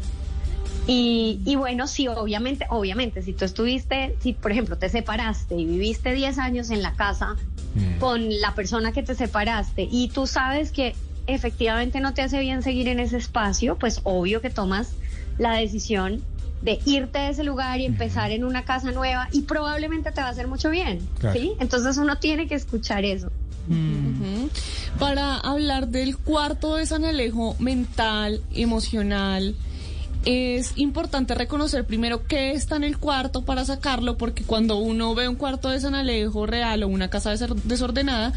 Y, 0.87 1.41
y 1.47 1.57
bueno, 1.57 1.87
sí, 1.87 2.09
obviamente, 2.09 2.67
obviamente, 2.69 3.23
si 3.23 3.33
tú 3.33 3.47
estuviste, 3.47 4.17
si 4.21 4.35
por 4.35 4.53
ejemplo 4.53 4.77
te 4.77 4.91
separaste 4.91 5.55
y 5.55 5.65
viviste 5.65 6.13
10 6.13 6.39
años 6.39 6.71
en 6.71 6.83
la 6.83 6.93
casa 6.93 7.37
mm. 7.75 7.99
con 8.01 8.41
la 8.41 8.55
persona 8.55 8.93
que 8.93 9.03
te 9.03 9.15
separaste 9.15 9.89
y 9.91 10.09
tú 10.09 10.27
sabes 10.27 10.73
que 10.73 10.95
efectivamente 11.27 12.01
no 12.01 12.13
te 12.13 12.21
hace 12.21 12.39
bien 12.41 12.63
seguir 12.63 12.89
en 12.89 13.01
ese 13.01 13.17
espacio, 13.17 13.79
pues 13.79 14.01
obvio 14.05 14.43
que 14.43 14.51
tomas 14.51 14.93
la 15.39 15.55
decisión 15.55 16.23
de 16.63 16.79
irte 16.85 17.19
de 17.19 17.29
ese 17.31 17.45
lugar 17.45 17.81
y 17.81 17.85
empezar 17.85 18.31
en 18.31 18.45
una 18.45 18.65
casa 18.65 18.91
nueva 18.91 19.29
y 19.33 19.43
probablemente 19.43 20.13
te 20.13 20.21
va 20.21 20.29
a 20.29 20.31
hacer 20.31 20.49
mucho 20.49 20.71
bien, 20.71 21.01
¿sí? 21.33 21.53
Entonces 21.61 21.97
uno 21.99 22.17
tiene 22.17 22.47
que 22.47 22.55
escuchar 22.55 23.05
eso. 23.05 23.31
Mm. 23.69 24.47
Para 24.99 25.37
hablar 25.37 25.89
del 25.89 26.17
cuarto 26.17 26.77
de 26.77 26.87
San 26.87 27.05
Alejo 27.05 27.57
mental, 27.59 28.43
emocional, 28.55 29.55
es 30.25 30.73
importante 30.77 31.35
reconocer 31.35 31.85
primero 31.85 32.27
qué 32.27 32.53
está 32.53 32.77
en 32.77 32.85
el 32.85 32.99
cuarto 32.99 33.45
para 33.45 33.65
sacarlo, 33.65 34.17
porque 34.17 34.45
cuando 34.45 34.77
uno 34.79 35.15
ve 35.15 35.29
un 35.29 35.37
cuarto 35.37 35.69
de 35.69 35.81
San 35.81 35.95
Alejo 35.95 36.47
real 36.47 36.83
o 36.83 36.89
una 36.89 37.11
casa 37.11 37.35
desordenada, 37.65 38.33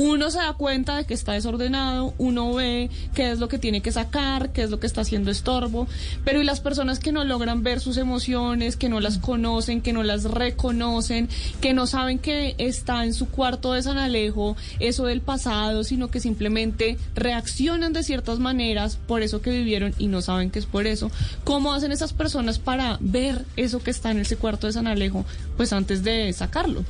uno 0.00 0.30
se 0.30 0.38
da 0.38 0.54
cuenta 0.54 0.96
de 0.96 1.04
que 1.04 1.12
está 1.12 1.32
desordenado, 1.32 2.14
uno 2.16 2.54
ve 2.54 2.88
qué 3.14 3.32
es 3.32 3.38
lo 3.38 3.48
que 3.48 3.58
tiene 3.58 3.82
que 3.82 3.92
sacar, 3.92 4.50
qué 4.50 4.62
es 4.62 4.70
lo 4.70 4.80
que 4.80 4.86
está 4.86 5.02
haciendo 5.02 5.30
estorbo, 5.30 5.86
pero 6.24 6.40
y 6.40 6.44
las 6.44 6.60
personas 6.60 6.98
que 6.98 7.12
no 7.12 7.22
logran 7.22 7.62
ver 7.62 7.80
sus 7.80 7.98
emociones, 7.98 8.78
que 8.78 8.88
no 8.88 9.00
las 9.00 9.18
conocen, 9.18 9.82
que 9.82 9.92
no 9.92 10.02
las 10.02 10.24
reconocen, 10.24 11.28
que 11.60 11.74
no 11.74 11.86
saben 11.86 12.18
que 12.18 12.54
está 12.56 13.04
en 13.04 13.12
su 13.12 13.28
cuarto 13.28 13.74
de 13.74 13.82
San 13.82 13.98
Alejo 13.98 14.56
eso 14.78 15.04
del 15.04 15.20
pasado, 15.20 15.84
sino 15.84 16.10
que 16.10 16.18
simplemente 16.18 16.96
reaccionan 17.14 17.92
de 17.92 18.02
ciertas 18.02 18.38
maneras 18.38 18.98
por 19.06 19.20
eso 19.20 19.42
que 19.42 19.50
vivieron 19.50 19.94
y 19.98 20.06
no 20.06 20.22
saben 20.22 20.50
que 20.50 20.60
es 20.60 20.66
por 20.66 20.86
eso. 20.86 21.10
¿Cómo 21.44 21.74
hacen 21.74 21.92
esas 21.92 22.14
personas 22.14 22.58
para 22.58 22.96
ver 23.02 23.44
eso 23.56 23.82
que 23.82 23.90
está 23.90 24.12
en 24.12 24.20
ese 24.20 24.36
cuarto 24.36 24.66
de 24.66 24.72
San 24.72 24.86
Alejo, 24.86 25.26
pues 25.58 25.74
antes 25.74 26.02
de 26.02 26.32
sacarlo? 26.32 26.86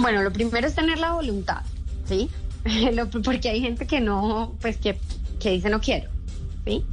Bueno, 0.00 0.22
lo 0.22 0.32
primero 0.32 0.66
es 0.66 0.74
tener 0.74 0.98
la 0.98 1.12
voluntad, 1.12 1.62
¿sí? 2.04 2.30
Porque 3.24 3.48
hay 3.48 3.60
gente 3.60 3.86
que 3.86 4.00
no, 4.00 4.54
pues 4.60 4.76
que, 4.76 4.98
que 5.40 5.50
dice 5.50 5.70
no 5.70 5.80
quiero, 5.80 6.10
¿sí? 6.64 6.84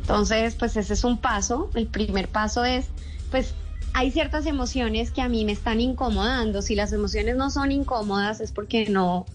Entonces, 0.00 0.54
pues 0.54 0.76
ese 0.76 0.94
es 0.94 1.02
un 1.02 1.18
paso. 1.18 1.70
El 1.74 1.88
primer 1.88 2.28
paso 2.28 2.64
es, 2.64 2.86
pues 3.30 3.54
hay 3.92 4.12
ciertas 4.12 4.46
emociones 4.46 5.10
que 5.10 5.22
a 5.22 5.28
mí 5.28 5.44
me 5.44 5.52
están 5.52 5.80
incomodando. 5.80 6.62
Si 6.62 6.76
las 6.76 6.92
emociones 6.92 7.36
no 7.36 7.50
son 7.50 7.72
incómodas 7.72 8.40
es 8.40 8.52
porque 8.52 8.88
no, 8.88 9.26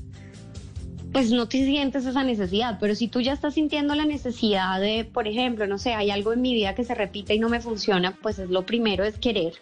pues 1.11 1.31
no 1.31 1.49
te 1.49 1.65
sientes 1.65 2.05
esa 2.05 2.23
necesidad. 2.23 2.77
Pero 2.79 2.95
si 2.95 3.09
tú 3.09 3.19
ya 3.19 3.33
estás 3.33 3.55
sintiendo 3.55 3.93
la 3.95 4.05
necesidad 4.05 4.79
de, 4.79 5.03
por 5.03 5.27
ejemplo, 5.27 5.67
no 5.67 5.77
sé, 5.77 5.93
hay 5.93 6.11
algo 6.11 6.31
en 6.31 6.41
mi 6.41 6.53
vida 6.53 6.75
que 6.75 6.85
se 6.85 6.95
repite 6.95 7.35
y 7.35 7.39
no 7.39 7.49
me 7.49 7.59
funciona, 7.59 8.17
pues 8.21 8.39
es 8.39 8.49
lo 8.49 8.65
primero 8.65 9.03
es 9.03 9.17
querer. 9.17 9.55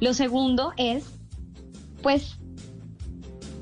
Lo 0.00 0.12
segundo 0.12 0.74
es, 0.76 1.06
pues 2.02 2.36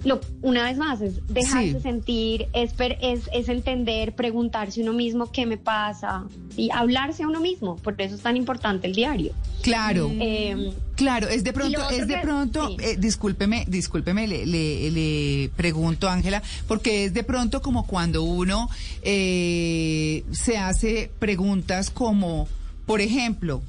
lo, 0.05 0.21
una 0.43 0.65
vez 0.65 0.77
más, 0.77 1.01
es 1.01 1.27
dejarse 1.29 1.81
sentir, 1.81 2.49
es, 2.53 2.73
es, 3.01 3.29
es, 3.33 3.49
entender, 3.49 4.15
preguntarse 4.15 4.83
uno 4.83 4.93
mismo 4.93 5.33
qué 5.33 5.47
me 5.47 5.57
pasa 5.57 6.25
y 6.57 6.71
hablarse 6.71 7.23
a 7.23 7.29
uno 7.29 7.41
mismo, 7.41 7.77
por 7.77 8.01
eso 8.01 8.15
es 8.15 8.21
tan 8.21 8.37
importante 8.37 8.87
el 8.87 8.95
diario. 8.95 9.33
Claro, 9.63 10.11
em, 10.19 10.73
claro, 10.95 11.29
es 11.29 11.43
de 11.43 11.53
pronto, 11.55 11.89
es 11.91 12.07
de 12.07 12.19
pronto, 12.19 12.77
eh, 12.79 12.97
discúlpeme, 12.99 13.65
discúlpeme, 13.67 14.29
le, 14.29 14.45
le, 14.47 15.51
pregunto, 15.57 16.09
Ángela, 16.09 16.43
porque 16.69 17.07
es 17.07 17.15
de 17.15 17.25
pronto 17.25 17.63
como 17.63 17.87
cuando 17.87 18.23
uno 18.23 18.69
eh, 19.03 20.23
se 20.33 20.59
hace 20.59 21.11
preguntas 21.19 21.91
como, 21.91 22.47
por 22.85 23.01
ejemplo, 23.01 23.63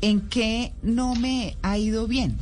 ¿en 0.00 0.22
qué 0.22 0.72
no 0.82 1.14
me 1.14 1.56
ha 1.62 1.78
ido 1.78 2.08
bien? 2.08 2.36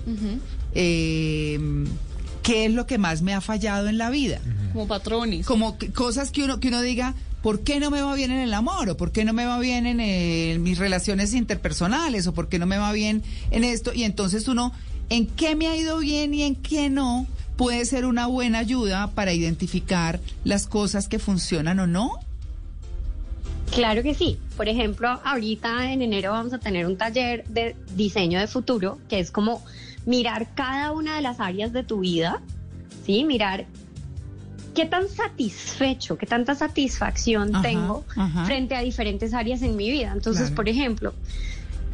¿Qué 2.47 2.67
es 2.67 2.73
lo 2.73 2.87
que 2.87 2.97
más 2.97 3.23
me 3.23 3.35
ha 3.35 3.41
fallado 3.41 3.89
en 3.89 3.99
la 3.99 4.09
vida? 4.09 4.41
Como 4.73 4.87
patrones. 4.87 5.45
Como 5.45 5.77
cosas 5.93 6.31
que 6.31 6.45
uno, 6.45 6.61
que 6.61 6.69
uno 6.69 6.81
diga, 6.81 7.17
¿por 7.43 7.65
qué 7.65 7.81
no 7.81 7.91
me 7.91 8.01
va 8.03 8.15
bien 8.15 8.31
en 8.31 8.39
el 8.39 8.55
amor? 8.55 8.89
¿O 8.89 8.97
por 8.97 9.11
qué 9.11 9.25
no 9.25 9.33
me 9.33 9.45
va 9.45 9.59
bien 9.59 9.85
en, 9.85 10.63
mis 10.63 10.79
relaciones 10.79 11.35
interpersonales? 11.35 12.29
¿O 12.29 12.35
por 12.35 12.49
qué 12.49 12.61
no 12.61 12.67
me 12.67 12.79
va 12.79 12.93
bien 12.93 13.25
en 13.51 13.65
esto? 13.65 13.93
Y 13.93 14.05
entonces 14.05 14.47
uno, 14.47 14.73
¿en 15.09 15.27
qué 15.27 15.57
me 15.57 15.67
ha 15.67 15.77
ido 15.77 15.99
bien 15.99 16.35
y 16.35 16.45
en 16.45 16.55
qué 16.55 16.89
no? 16.89 17.27
Puede 17.57 17.85
ser 17.85 18.07
una 18.07 18.29
buena 18.29 18.61
ayuda 18.61 19.09
para 19.09 19.33
identificar 19.33 20.21
las 20.45 20.69
cosas 20.69 21.09
que 21.09 21.19
funcionan 21.19 21.81
o 21.81 21.89
no. 21.89 22.13
Claro 23.75 24.05
que 24.05 24.15
sí. 24.15 24.39
Por 24.57 24.69
ejemplo, 24.69 25.21
ahorita 25.25 25.93
en 25.93 26.01
enero 26.01 26.31
vamos 26.31 26.53
a 26.53 26.59
tener 26.59 26.87
un 26.87 26.97
taller 26.97 27.45
de 27.49 27.75
diseño 27.97 28.39
de 28.39 28.47
futuro, 28.47 29.01
que 29.09 29.19
es 29.19 29.33
como 29.33 29.65
mirar 30.07 30.55
cada 30.55 30.93
una 30.93 31.17
de 31.17 31.23
las 31.23 31.41
áreas 31.41 31.73
de 31.73 31.83
tu 31.83 32.01
vida, 32.01 32.41
¿sí? 33.05 33.25
Mirar 33.25 33.67
qué 34.75 34.87
tan 34.87 35.09
satisfecho, 35.09 36.17
qué 36.17 36.27
tanta 36.27 36.55
satisfacción 36.55 37.51
tengo 37.63 38.05
frente 38.45 38.75
a 38.75 38.81
diferentes 38.81 39.35
áreas 39.35 39.63
en 39.63 39.77
mi 39.77 39.91
vida. 39.91 40.13
Entonces, 40.13 40.51
por 40.51 40.69
ejemplo, 40.69 41.15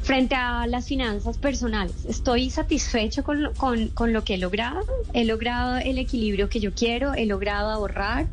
frente 0.02 0.35
a 0.35 0.66
las 0.66 0.88
finanzas 0.88 1.38
personales, 1.38 2.04
¿estoy 2.09 2.50
satisfecho 2.50 3.23
con, 3.23 3.52
con, 3.54 4.12
lo 4.12 4.25
que 4.25 4.35
he 4.35 4.38
logrado? 4.38 4.85
¿He 5.12 5.25
logrado 5.25 5.76
el 5.76 5.99
equilibrio 5.99 6.49
que 6.49 6.61
yo 6.61 6.75
quiero? 6.75 7.14
¿He 7.14 7.25
logrado 7.25 7.71
ahorrar? 7.71 8.26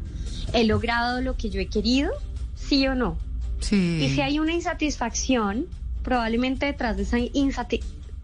¿He 0.53 0.63
logrado 0.63 1.21
lo 1.21 1.37
que 1.37 1.51
yo 1.51 1.61
he 1.61 1.67
querido? 1.67 2.11
¿Sí 2.55 2.87
o 2.87 2.95
no? 2.95 3.17
Sí. 3.59 3.99
Y 4.01 4.09
si 4.09 4.21
hay 4.21 4.39
una 4.39 4.53
insatisfacción, 4.53 5.67
probablemente 6.01 6.65
detrás 6.65 6.97
de 6.97 7.03
esa 7.03 7.19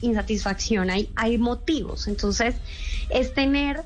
insatisfacción 0.05 0.89
hay, 0.89 1.09
hay 1.15 1.37
motivos. 1.37 2.07
Entonces, 2.07 2.55
es 3.09 3.33
tener 3.33 3.83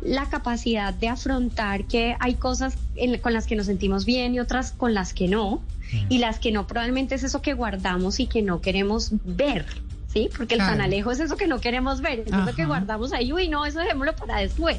la 0.00 0.28
capacidad 0.28 0.94
de 0.94 1.08
afrontar 1.08 1.84
que 1.84 2.16
hay 2.20 2.34
cosas 2.34 2.76
con 3.22 3.32
las 3.32 3.46
que 3.46 3.56
nos 3.56 3.66
sentimos 3.66 4.04
bien 4.04 4.34
y 4.34 4.40
otras 4.40 4.72
con 4.72 4.94
las 4.94 5.12
que 5.12 5.28
no. 5.28 5.62
Y 6.10 6.18
las 6.18 6.38
que 6.38 6.52
no 6.52 6.66
probablemente 6.66 7.14
es 7.14 7.22
eso 7.22 7.40
que 7.40 7.54
guardamos 7.54 8.20
y 8.20 8.26
que 8.26 8.42
no 8.42 8.60
queremos 8.60 9.10
ver. 9.24 9.64
¿Sí? 10.12 10.28
Porque 10.36 10.54
el 10.54 10.60
tan 10.60 10.80
alejo 10.80 11.10
es 11.10 11.20
eso 11.20 11.36
que 11.36 11.46
no 11.46 11.60
queremos 11.60 12.00
ver, 12.00 12.20
es 12.20 12.28
eso 12.28 12.54
que 12.56 12.64
guardamos 12.64 13.12
ahí, 13.12 13.30
uy, 13.30 13.48
no, 13.48 13.66
eso 13.66 13.80
dejémoslo 13.80 14.16
para 14.16 14.38
después. 14.38 14.78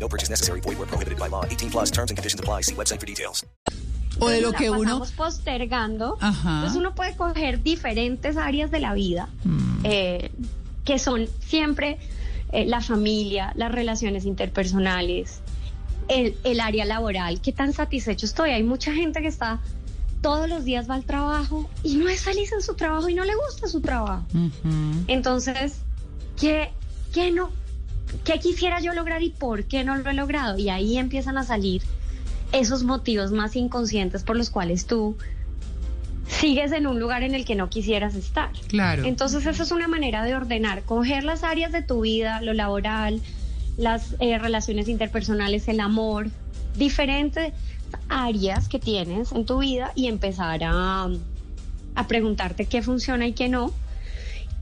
No 0.00 0.08
purchase 0.08 0.30
necessary. 0.30 0.60
Void 0.60 0.78
where 0.78 0.86
prohibited 0.86 1.18
by 1.18 1.28
law. 1.28 1.44
18 1.44 1.70
plus 1.70 1.90
terms 1.90 2.10
and 2.10 2.16
conditions 2.16 2.40
apply. 2.40 2.62
See 2.62 2.74
website 2.74 2.98
for 2.98 3.06
details. 3.06 3.44
O 4.18 4.28
de 4.28 4.40
lo 4.40 4.52
que 4.52 4.70
uno. 4.70 5.02
postergando. 5.16 6.16
Ajá. 6.20 6.56
Entonces 6.56 6.76
uno 6.76 6.94
puede 6.94 7.16
coger 7.16 7.62
diferentes 7.62 8.36
áreas 8.36 8.70
de 8.70 8.80
la 8.80 8.94
vida 8.94 9.28
mm. 9.44 9.80
eh, 9.84 10.30
que 10.84 10.98
son 10.98 11.28
siempre 11.40 11.98
eh, 12.52 12.66
la 12.66 12.80
familia, 12.80 13.52
las 13.54 13.70
relaciones 13.72 14.24
interpersonales, 14.24 15.40
el, 16.08 16.36
el 16.44 16.60
área 16.60 16.84
laboral. 16.84 17.40
¿Qué 17.40 17.52
tan 17.52 17.72
satisfecho 17.72 18.26
estoy? 18.26 18.50
Hay 18.50 18.64
mucha 18.64 18.92
gente 18.92 19.20
que 19.20 19.28
está 19.28 19.60
todos 20.20 20.48
los 20.48 20.64
días 20.64 20.88
va 20.88 20.94
al 20.94 21.04
trabajo 21.04 21.68
y 21.82 21.96
no 21.96 22.08
es 22.08 22.22
feliz 22.22 22.52
en 22.52 22.62
su 22.62 22.74
trabajo 22.74 23.08
y 23.08 23.14
no 23.14 23.24
le 23.24 23.34
gusta 23.34 23.68
su 23.68 23.80
trabajo. 23.80 24.24
Entonces, 25.06 25.76
¿qué, 26.38 26.70
no? 27.32 27.50
¿Qué 28.24 28.38
quisiera 28.38 28.80
yo 28.80 28.92
lograr 28.92 29.22
y 29.22 29.30
por 29.30 29.64
qué 29.64 29.84
no 29.84 29.96
lo 29.96 30.08
he 30.10 30.14
logrado? 30.14 30.58
Y 30.58 30.68
ahí 30.68 30.98
empiezan 30.98 31.38
a 31.38 31.44
salir 31.44 31.82
esos 32.52 32.82
motivos 32.82 33.32
más 33.32 33.56
inconscientes 33.56 34.22
por 34.22 34.36
los 34.36 34.50
cuales 34.50 34.86
tú 34.86 35.16
sigues 36.26 36.72
en 36.72 36.86
un 36.86 36.98
lugar 37.00 37.22
en 37.22 37.34
el 37.34 37.44
que 37.44 37.54
no 37.54 37.68
quisieras 37.68 38.14
estar. 38.14 38.50
Claro. 38.68 39.04
Entonces 39.04 39.46
esa 39.46 39.62
es 39.62 39.72
una 39.72 39.88
manera 39.88 40.24
de 40.24 40.34
ordenar, 40.34 40.82
coger 40.82 41.24
las 41.24 41.44
áreas 41.44 41.72
de 41.72 41.82
tu 41.82 42.02
vida, 42.02 42.40
lo 42.40 42.52
laboral, 42.52 43.20
las 43.76 44.14
eh, 44.20 44.38
relaciones 44.38 44.88
interpersonales, 44.88 45.68
el 45.68 45.80
amor, 45.80 46.28
diferentes 46.76 47.52
áreas 48.08 48.68
que 48.68 48.78
tienes 48.78 49.32
en 49.32 49.44
tu 49.44 49.58
vida 49.58 49.92
y 49.94 50.06
empezar 50.06 50.62
a, 50.62 51.08
a 51.94 52.06
preguntarte 52.06 52.66
qué 52.66 52.82
funciona 52.82 53.26
y 53.26 53.32
qué 53.32 53.48
no. 53.48 53.72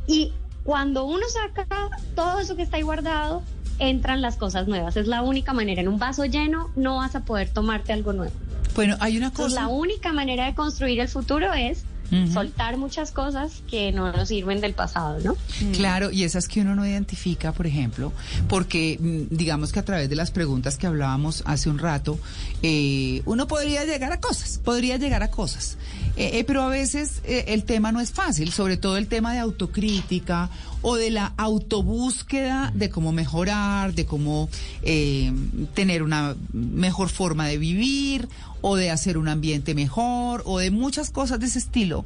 Y 0.07 0.33
cuando 0.69 1.07
uno 1.07 1.23
saca 1.31 1.67
todo 2.15 2.41
eso 2.41 2.55
que 2.55 2.61
está 2.61 2.77
ahí 2.77 2.83
guardado, 2.83 3.43
entran 3.79 4.21
las 4.21 4.37
cosas 4.37 4.69
nuevas. 4.69 4.99
Es 4.99 5.07
la 5.07 5.23
única 5.23 5.55
manera. 5.55 5.81
En 5.81 5.89
un 5.89 5.99
vaso 5.99 6.27
lleno 6.27 6.69
no 6.77 6.99
vas 6.99 7.15
a 7.15 7.21
poder 7.21 7.49
tomarte 7.49 7.95
algo 7.95 8.13
nuevo. 8.13 8.35
Bueno, 8.75 8.95
hay 9.01 9.17
una 9.17 9.29
Entonces, 9.29 9.55
cosa. 9.55 9.63
la 9.67 9.69
única 9.69 10.13
manera 10.13 10.45
de 10.45 10.55
construir 10.55 11.01
el 11.01 11.09
futuro 11.09 11.55
es 11.55 11.87
soltar 12.33 12.77
muchas 12.77 13.11
cosas 13.11 13.62
que 13.69 13.93
no 13.93 14.11
nos 14.12 14.29
sirven 14.29 14.61
del 14.61 14.75
pasado, 14.75 15.19
¿no? 15.23 15.37
Claro, 15.73 16.11
y 16.11 16.25
esas 16.25 16.49
que 16.49 16.61
uno 16.61 16.75
no 16.75 16.87
identifica, 16.87 17.53
por 17.53 17.67
ejemplo, 17.67 18.12
porque 18.49 18.99
mm, 19.00 19.35
digamos 19.35 19.73
que 19.73 19.81
a 19.81 19.85
través 19.85 20.09
de 20.09 20.17
las 20.17 20.31
preguntas 20.31 20.79
que 20.79 20.87
hablábamos 20.87 21.43
hace 21.47 21.69
un 21.69 21.79
rato, 21.79 22.19
eh, 22.62 23.23
uno 23.27 23.47
podría 23.47 23.85
llegar 23.85 24.12
a 24.12 24.21
cosas, 24.21 24.61
podría 24.65 24.97
llegar 24.97 25.23
a 25.23 25.31
cosas. 25.31 25.77
Eh, 26.17 26.41
eh, 26.41 26.45
pero 26.45 26.62
a 26.62 26.69
veces 26.69 27.21
eh, 27.25 27.45
el 27.49 27.62
tema 27.62 27.93
no 27.93 28.00
es 28.00 28.11
fácil, 28.11 28.50
sobre 28.50 28.77
todo 28.77 28.97
el 28.97 29.07
tema 29.07 29.33
de 29.33 29.38
autocrítica 29.38 30.50
o 30.83 30.97
de 30.97 31.11
la 31.11 31.33
autobúsqueda 31.37 32.73
de 32.75 32.91
cómo 32.91 33.12
mejorar, 33.12 33.95
de 33.95 34.07
cómo 34.07 34.49
eh, 34.83 35.33
tener 35.75 36.03
una 36.03 36.37
mejor 36.53 37.09
forma 37.09 37.47
de 37.47 37.59
vivir 37.59 38.29
o 38.61 38.77
de 38.77 38.91
hacer 38.91 39.19
un 39.19 39.29
ambiente 39.29 39.75
mejor 39.75 40.43
o 40.45 40.59
de 40.59 40.71
muchas 40.71 41.11
cosas 41.11 41.41
de 41.41 41.47
ese 41.47 41.59
estilo. 41.59 42.05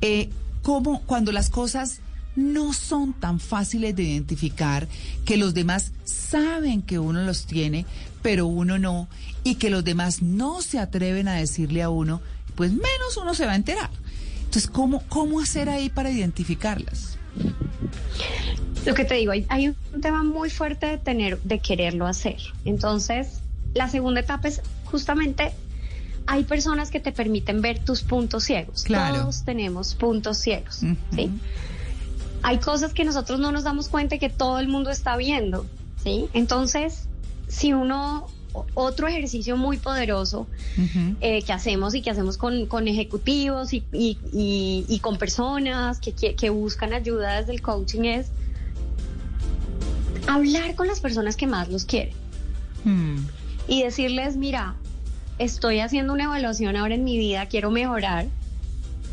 Eh, 0.00 0.30
cómo 0.62 1.02
cuando 1.02 1.32
las 1.32 1.50
cosas 1.50 2.00
no 2.36 2.74
son 2.74 3.14
tan 3.14 3.40
fáciles 3.40 3.96
de 3.96 4.02
identificar, 4.02 4.88
que 5.24 5.36
los 5.36 5.54
demás 5.54 5.92
saben 6.04 6.82
que 6.82 6.98
uno 6.98 7.22
los 7.22 7.46
tiene, 7.46 7.86
pero 8.22 8.46
uno 8.46 8.78
no, 8.78 9.08
y 9.42 9.54
que 9.54 9.70
los 9.70 9.84
demás 9.84 10.22
no 10.22 10.60
se 10.60 10.78
atreven 10.78 11.28
a 11.28 11.34
decirle 11.34 11.82
a 11.82 11.88
uno, 11.88 12.20
pues 12.54 12.72
menos 12.72 13.16
uno 13.20 13.34
se 13.34 13.46
va 13.46 13.52
a 13.52 13.56
enterar. 13.56 13.90
Entonces, 14.38 14.68
¿cómo, 14.68 15.02
cómo 15.08 15.40
hacer 15.40 15.68
ahí 15.68 15.88
para 15.88 16.10
identificarlas? 16.10 17.18
Lo 18.84 18.94
que 18.94 19.04
te 19.04 19.14
digo, 19.14 19.32
hay, 19.32 19.46
hay 19.48 19.68
un 19.68 20.00
tema 20.00 20.22
muy 20.22 20.50
fuerte 20.50 20.86
de 20.86 20.98
tener, 20.98 21.40
de 21.42 21.58
quererlo 21.58 22.06
hacer. 22.06 22.36
Entonces, 22.64 23.40
la 23.74 23.88
segunda 23.88 24.20
etapa 24.20 24.48
es 24.48 24.62
justamente 24.84 25.52
hay 26.26 26.44
personas 26.44 26.90
que 26.90 27.00
te 27.00 27.12
permiten 27.12 27.60
ver 27.62 27.78
tus 27.78 28.02
puntos 28.02 28.44
ciegos. 28.44 28.82
Claro. 28.84 29.20
Todos 29.22 29.44
tenemos 29.44 29.94
puntos 29.94 30.38
ciegos. 30.38 30.80
¿sí? 31.14 31.30
Hay 32.42 32.58
cosas 32.58 32.92
que 32.92 33.04
nosotros 33.04 33.38
no 33.40 33.52
nos 33.52 33.64
damos 33.64 33.88
cuenta 33.88 34.18
que 34.18 34.28
todo 34.30 34.58
el 34.58 34.68
mundo 34.68 34.90
está 34.90 35.16
viendo, 35.16 35.66
¿sí? 36.02 36.26
Entonces, 36.32 37.08
si 37.48 37.72
uno 37.72 38.26
otro 38.74 39.06
ejercicio 39.06 39.56
muy 39.58 39.76
poderoso 39.76 40.46
eh, 41.20 41.42
que 41.42 41.52
hacemos 41.52 41.94
y 41.94 42.00
que 42.00 42.10
hacemos 42.10 42.38
con, 42.38 42.64
con 42.66 42.88
ejecutivos 42.88 43.74
y, 43.74 43.84
y- 43.92 44.16
y- 44.32 44.86
y 44.88 44.98
con 45.00 45.18
personas 45.18 45.98
que, 46.00 46.12
que- 46.12 46.34
que 46.34 46.48
buscan 46.48 46.94
ayuda 46.94 47.34
desde 47.38 47.52
el 47.52 47.60
coaching 47.60 48.04
es 48.04 48.28
hablar 50.26 50.74
con 50.74 50.86
las 50.86 51.00
personas 51.00 51.36
que 51.36 51.46
más 51.46 51.68
los 51.68 51.84
quieren 51.84 52.14
Hmm. 52.84 53.16
y 53.68 53.82
decirles, 53.82 54.36
mira, 54.36 54.76
estoy 55.38 55.80
haciendo 55.80 56.12
una 56.12 56.24
evaluación 56.24 56.76
ahora 56.76 56.94
en 56.94 57.04
mi 57.04 57.18
vida, 57.18 57.46
quiero 57.46 57.70
mejorar, 57.70 58.26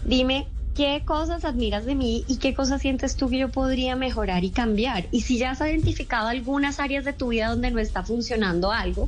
dime 0.05 0.47
qué 0.75 1.03
cosas 1.05 1.45
admiras 1.45 1.85
de 1.85 1.93
mí 1.95 2.23
y 2.27 2.37
qué 2.37 2.53
cosas 2.53 2.81
sientes 2.81 3.15
tú 3.15 3.29
que 3.29 3.37
yo 3.37 3.49
podría 3.49 3.95
mejorar 3.95 4.43
y 4.43 4.49
cambiar. 4.49 5.05
Y 5.11 5.21
si 5.21 5.37
ya 5.37 5.51
has 5.51 5.61
identificado 5.61 6.27
algunas 6.29 6.79
áreas 6.79 7.05
de 7.05 7.13
tu 7.13 7.27
vida 7.29 7.49
donde 7.49 7.69
no 7.71 7.79
está 7.79 8.03
funcionando 8.03 8.71
algo, 8.71 9.07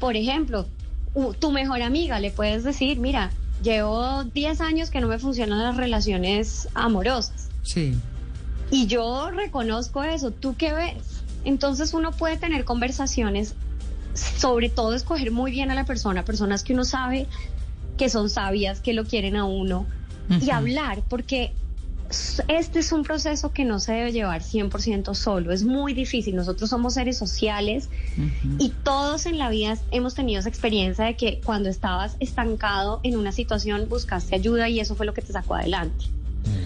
por 0.00 0.16
ejemplo, 0.16 0.66
tu 1.38 1.50
mejor 1.50 1.82
amiga 1.82 2.20
le 2.20 2.30
puedes 2.30 2.62
decir, 2.64 2.98
mira, 2.98 3.30
llevo 3.62 4.24
10 4.24 4.60
años 4.60 4.90
que 4.90 5.00
no 5.00 5.08
me 5.08 5.18
funcionan 5.18 5.62
las 5.62 5.76
relaciones 5.76 6.68
amorosas 6.74 7.48
Sí. 7.62 7.94
y 8.70 8.86
yo 8.86 9.30
reconozco 9.30 10.02
eso, 10.04 10.30
¿tú 10.30 10.54
qué 10.56 10.72
ves? 10.74 11.22
Entonces 11.44 11.94
uno 11.94 12.12
puede 12.12 12.36
tener 12.36 12.64
conversaciones, 12.64 13.54
sobre 14.18 14.68
todo 14.68 14.94
escoger 14.94 15.30
muy 15.30 15.50
bien 15.50 15.70
a 15.70 15.74
la 15.74 15.84
persona, 15.84 16.24
personas 16.24 16.62
que 16.62 16.72
uno 16.74 16.84
sabe 16.84 17.26
que 17.96 18.08
son 18.08 18.30
sabias, 18.30 18.80
que 18.80 18.92
lo 18.92 19.04
quieren 19.04 19.36
a 19.36 19.44
uno 19.44 19.86
y 20.40 20.50
hablar, 20.50 21.02
porque 21.08 21.52
este 22.48 22.78
es 22.78 22.92
un 22.92 23.02
proceso 23.02 23.52
que 23.52 23.64
no 23.64 23.80
se 23.80 23.92
debe 23.92 24.12
llevar 24.12 24.42
100% 24.42 25.14
solo, 25.14 25.52
es 25.52 25.62
muy 25.64 25.92
difícil, 25.94 26.36
nosotros 26.36 26.70
somos 26.70 26.94
seres 26.94 27.18
sociales 27.18 27.88
y 28.58 28.70
todos 28.82 29.26
en 29.26 29.36
la 29.38 29.50
vida 29.50 29.76
hemos 29.90 30.14
tenido 30.14 30.40
esa 30.40 30.48
experiencia 30.48 31.04
de 31.04 31.16
que 31.16 31.40
cuando 31.44 31.68
estabas 31.68 32.16
estancado 32.20 33.00
en 33.02 33.16
una 33.16 33.32
situación 33.32 33.88
buscaste 33.88 34.34
ayuda 34.36 34.68
y 34.68 34.80
eso 34.80 34.94
fue 34.94 35.06
lo 35.06 35.12
que 35.14 35.22
te 35.22 35.32
sacó 35.32 35.54
adelante. 35.56 36.06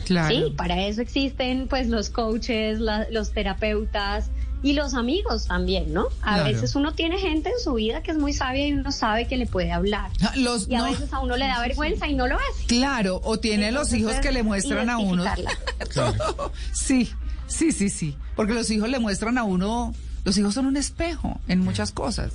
Claro. 0.04 0.28
Sí, 0.34 0.52
para 0.56 0.86
eso 0.86 1.00
existen 1.00 1.66
pues 1.68 1.88
los 1.88 2.08
coaches, 2.10 2.78
la- 2.80 3.06
los 3.10 3.32
terapeutas 3.32 4.30
y 4.62 4.72
los 4.74 4.94
amigos 4.94 5.46
también, 5.46 5.92
¿no? 5.92 6.06
A 6.22 6.34
Claro. 6.34 6.44
veces 6.44 6.74
uno 6.76 6.92
tiene 6.94 7.18
gente 7.18 7.48
en 7.50 7.58
su 7.62 7.74
vida 7.74 8.02
que 8.02 8.12
es 8.12 8.16
muy 8.18 8.32
sabia 8.32 8.66
y 8.68 8.72
uno 8.72 8.92
sabe 8.92 9.26
que 9.26 9.36
le 9.36 9.46
puede 9.46 9.72
hablar. 9.72 10.10
Ah, 10.22 10.32
Los, 10.36 10.68
Y 10.68 10.74
a 10.74 10.78
no, 10.78 10.84
veces 10.90 11.12
a 11.12 11.20
uno 11.20 11.36
le 11.36 11.46
da 11.46 11.60
vergüenza 11.60 12.06
y 12.08 12.14
no 12.14 12.26
lo 12.28 12.36
hace. 12.36 12.66
Claro, 12.66 13.20
o 13.24 13.38
tiene 13.38 13.72
los 13.72 13.92
hijos 13.92 14.14
que 14.16 14.30
le 14.32 14.42
muestran 14.42 14.88
a 14.90 14.98
uno. 14.98 15.24
Sí, 16.72 17.08
sí, 17.46 17.72
sí, 17.72 17.88
sí. 17.90 18.16
Porque 18.36 18.54
los 18.54 18.70
hijos 18.70 18.88
le 18.88 18.98
muestran 18.98 19.38
a 19.38 19.44
uno, 19.44 19.94
los 20.24 20.36
hijos 20.38 20.54
son 20.54 20.66
un 20.66 20.76
espejo 20.76 21.40
en 21.48 21.60
muchas 21.60 21.92
cosas. 21.92 22.32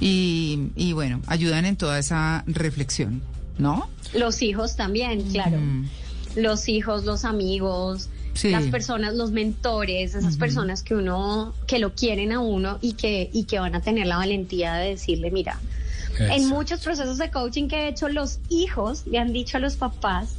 Y, 0.00 0.68
y 0.76 0.92
bueno, 0.92 1.20
ayudan 1.26 1.64
en 1.64 1.76
toda 1.76 1.98
esa 1.98 2.42
reflexión, 2.46 3.22
¿no? 3.58 3.88
Los 4.14 4.42
hijos 4.42 4.76
también, 4.76 5.22
claro. 5.30 5.58
Mm. 5.58 5.88
Los 6.36 6.68
hijos, 6.68 7.04
los 7.04 7.24
amigos, 7.24 8.08
Sí. 8.34 8.50
las 8.50 8.64
personas, 8.64 9.14
los 9.14 9.30
mentores, 9.30 10.14
esas 10.14 10.36
personas 10.36 10.82
que 10.82 10.94
uno, 10.94 11.54
que 11.66 11.78
lo 11.78 11.94
quieren 11.94 12.32
a 12.32 12.40
uno 12.40 12.78
y 12.80 12.94
que, 12.94 13.28
y 13.32 13.44
que 13.44 13.58
van 13.58 13.74
a 13.74 13.82
tener 13.82 14.06
la 14.06 14.16
valentía 14.16 14.74
de 14.74 14.90
decirle, 14.90 15.30
mira, 15.30 15.60
en 16.18 16.48
muchos 16.48 16.80
procesos 16.80 17.18
de 17.18 17.30
coaching 17.30 17.68
que 17.68 17.84
he 17.84 17.88
hecho, 17.88 18.08
los 18.08 18.40
hijos 18.48 19.06
le 19.06 19.18
han 19.18 19.32
dicho 19.32 19.56
a 19.58 19.60
los 19.60 19.76
papás, 19.76 20.34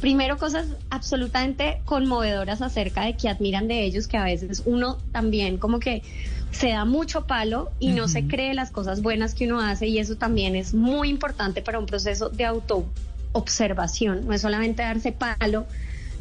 primero 0.00 0.36
cosas 0.36 0.66
absolutamente 0.90 1.80
conmovedoras 1.84 2.60
acerca 2.60 3.04
de 3.04 3.16
que 3.16 3.28
admiran 3.28 3.68
de 3.68 3.84
ellos, 3.84 4.08
que 4.08 4.16
a 4.16 4.24
veces 4.24 4.62
uno 4.66 4.98
también 5.12 5.58
como 5.58 5.78
que 5.78 6.02
se 6.50 6.70
da 6.70 6.84
mucho 6.84 7.26
palo 7.26 7.70
y 7.78 7.92
no 7.92 8.08
se 8.08 8.26
cree 8.26 8.52
las 8.52 8.70
cosas 8.70 9.00
buenas 9.00 9.34
que 9.34 9.46
uno 9.46 9.60
hace 9.60 9.86
y 9.86 9.98
eso 9.98 10.16
también 10.16 10.54
es 10.54 10.74
muy 10.74 11.08
importante 11.08 11.62
para 11.62 11.78
un 11.78 11.86
proceso 11.86 12.28
de 12.28 12.44
autoobservación, 12.44 14.26
no 14.26 14.34
es 14.34 14.42
solamente 14.42 14.82
darse 14.82 15.12
palo, 15.12 15.66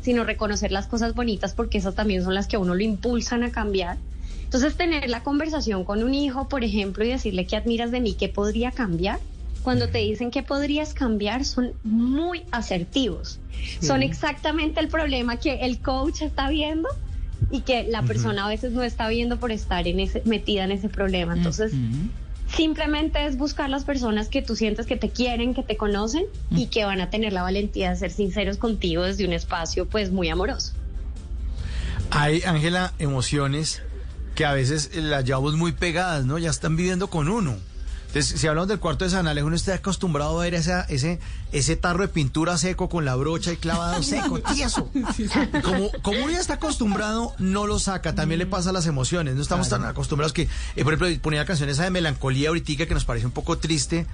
sino 0.02 0.24
reconocer 0.24 0.72
las 0.72 0.88
cosas 0.88 1.14
bonitas 1.14 1.54
porque 1.54 1.78
esas 1.78 1.96
también 1.96 2.24
son 2.24 2.34
las 2.34 2.48
que 2.48 2.56
a 2.56 2.60
uno 2.60 2.76
lo 2.76 2.82
impulsan 2.82 3.44
a 3.44 3.52
cambiar. 3.52 3.98
Entonces, 4.44 4.76
tener 4.76 5.10
la 5.10 5.24
conversación 5.24 5.86
con 5.86 6.04
un 6.04 6.14
hijo, 6.14 6.50
por 6.50 6.64
ejemplo, 6.64 7.06
y 7.06 7.10
decirle 7.10 7.46
qué 7.46 7.56
admiras 7.56 7.92
de 7.92 8.02
mí, 8.02 8.16
qué 8.16 8.28
podría 8.28 8.72
cambiar. 8.72 9.20
Cuando 9.64 9.88
te 9.88 10.00
dicen 10.00 10.32
que 10.32 10.44
podrías 10.44 10.94
cambiar, 10.94 11.46
son 11.46 11.72
muy 11.84 12.44
asertivos. 12.52 13.40
Son 13.80 14.02
exactamente 14.02 14.80
el 14.80 14.88
problema 14.88 15.38
que 15.38 15.54
el 15.62 15.80
coach 15.80 16.24
está 16.24 16.50
viendo 16.50 16.90
y 17.52 17.62
que 17.62 17.84
la 17.84 18.02
persona 18.02 18.46
a 18.46 18.50
veces 18.50 18.72
no 18.74 18.84
está 18.84 19.08
viendo 19.08 19.40
por 19.40 19.52
estar 19.52 19.88
en 19.88 20.00
ese, 20.00 20.22
metida 20.26 20.64
en 20.64 20.72
ese 20.72 20.90
problema. 20.90 21.36
Entonces. 21.36 21.74
Simplemente 22.56 23.26
es 23.26 23.38
buscar 23.38 23.70
las 23.70 23.84
personas 23.84 24.28
que 24.28 24.42
tú 24.42 24.56
sientes 24.56 24.86
que 24.86 24.98
te 24.98 25.10
quieren, 25.10 25.54
que 25.54 25.64
te 25.64 25.78
conocen 25.78 26.26
y 26.50 26.68
que 26.68 26.86
van 26.86 27.02
a 27.02 27.10
tener 27.10 27.34
la 27.34 27.44
valentía 27.44 27.92
de 27.92 27.96
ser 27.96 28.12
sinceros 28.12 28.58
contigo 28.58 29.04
desde 29.04 29.26
un 29.26 29.34
espacio 29.34 29.88
pues 29.88 30.12
muy 30.12 30.30
amoroso. 30.30 30.74
Hay, 32.12 32.42
Ángela, 32.44 32.94
emociones 33.00 33.82
que 34.36 34.46
a 34.46 34.54
veces 34.54 34.96
las 34.96 35.24
llevamos 35.24 35.56
muy 35.56 35.72
pegadas, 35.72 36.26
¿no? 36.26 36.38
Ya 36.38 36.50
están 36.50 36.76
viviendo 36.76 37.08
con 37.08 37.30
uno. 37.30 37.58
Entonces, 38.12 38.42
si 38.42 38.48
hablamos 38.48 38.68
del 38.68 38.80
cuarto 38.80 39.06
de 39.06 39.12
San 39.12 39.26
Alejo, 39.26 39.48
uno 39.48 39.56
está 39.56 39.74
acostumbrado 39.74 40.38
a 40.38 40.44
ver 40.44 40.54
esa, 40.54 40.82
ese, 40.82 41.22
ese 41.54 41.78
tarro 41.78 42.02
de 42.02 42.10
pintura 42.10 42.58
seco 42.58 42.90
con 42.90 43.06
la 43.06 43.16
brocha 43.16 43.54
y 43.54 43.56
clavado 43.56 44.04
seco, 44.04 44.42
tieso. 44.54 44.92
Como, 45.64 45.90
como 46.02 46.24
uno 46.24 46.30
ya 46.30 46.40
está 46.42 46.56
acostumbrado, 46.56 47.34
no 47.40 47.68
lo 47.68 47.80
saca. 47.80 48.14
También 48.14 48.40
le 48.40 48.46
pasa 48.46 48.72
a 48.72 48.74
las 48.74 48.86
emociones. 48.86 49.36
No 49.36 49.42
estamos 49.42 49.70
tan 49.70 49.86
acostumbrados 49.86 50.34
que, 50.34 50.50
eh, 50.76 50.84
por 50.84 50.94
ejemplo, 50.94 51.22
ponía 51.22 51.40
la 51.40 51.46
canción 51.46 51.70
esa 51.70 51.86
de 51.86 51.90
melancolía 51.90 52.50
ahorita 52.50 52.86
que 52.86 52.94
nos 52.94 53.06
parece 53.06 53.26
un 53.26 53.32
poco 53.32 53.60
triste. 53.60 54.06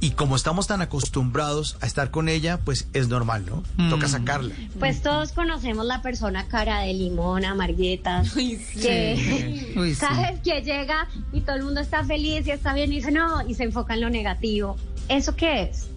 Y 0.00 0.12
como 0.12 0.34
estamos 0.34 0.66
tan 0.66 0.80
acostumbrados 0.80 1.76
a 1.82 1.86
estar 1.86 2.10
con 2.10 2.28
ella, 2.28 2.58
pues 2.64 2.88
es 2.94 3.08
normal, 3.08 3.44
¿no? 3.46 3.62
Toca 3.90 4.08
sacarla. 4.08 4.54
Pues 4.78 5.02
todos 5.02 5.32
conocemos 5.32 5.84
la 5.84 6.00
persona 6.00 6.48
cara 6.48 6.80
de 6.80 6.94
limón, 6.94 7.44
amarguetas, 7.44 8.32
que 8.34 9.72
Uy, 9.76 9.90
sí. 9.90 9.94
sabes 9.94 10.40
que 10.44 10.62
llega 10.62 11.06
y 11.32 11.42
todo 11.42 11.56
el 11.56 11.64
mundo 11.64 11.80
está 11.80 12.02
feliz 12.04 12.46
y 12.46 12.50
está 12.50 12.72
bien 12.72 12.90
y 12.92 12.96
dice 12.96 13.12
no 13.12 13.46
y 13.46 13.54
se 13.54 13.64
enfoca 13.64 13.94
en 13.94 14.00
lo 14.00 14.10
negativo. 14.10 14.76
¿Eso 15.08 15.36
qué 15.36 15.64
es? 15.64 15.88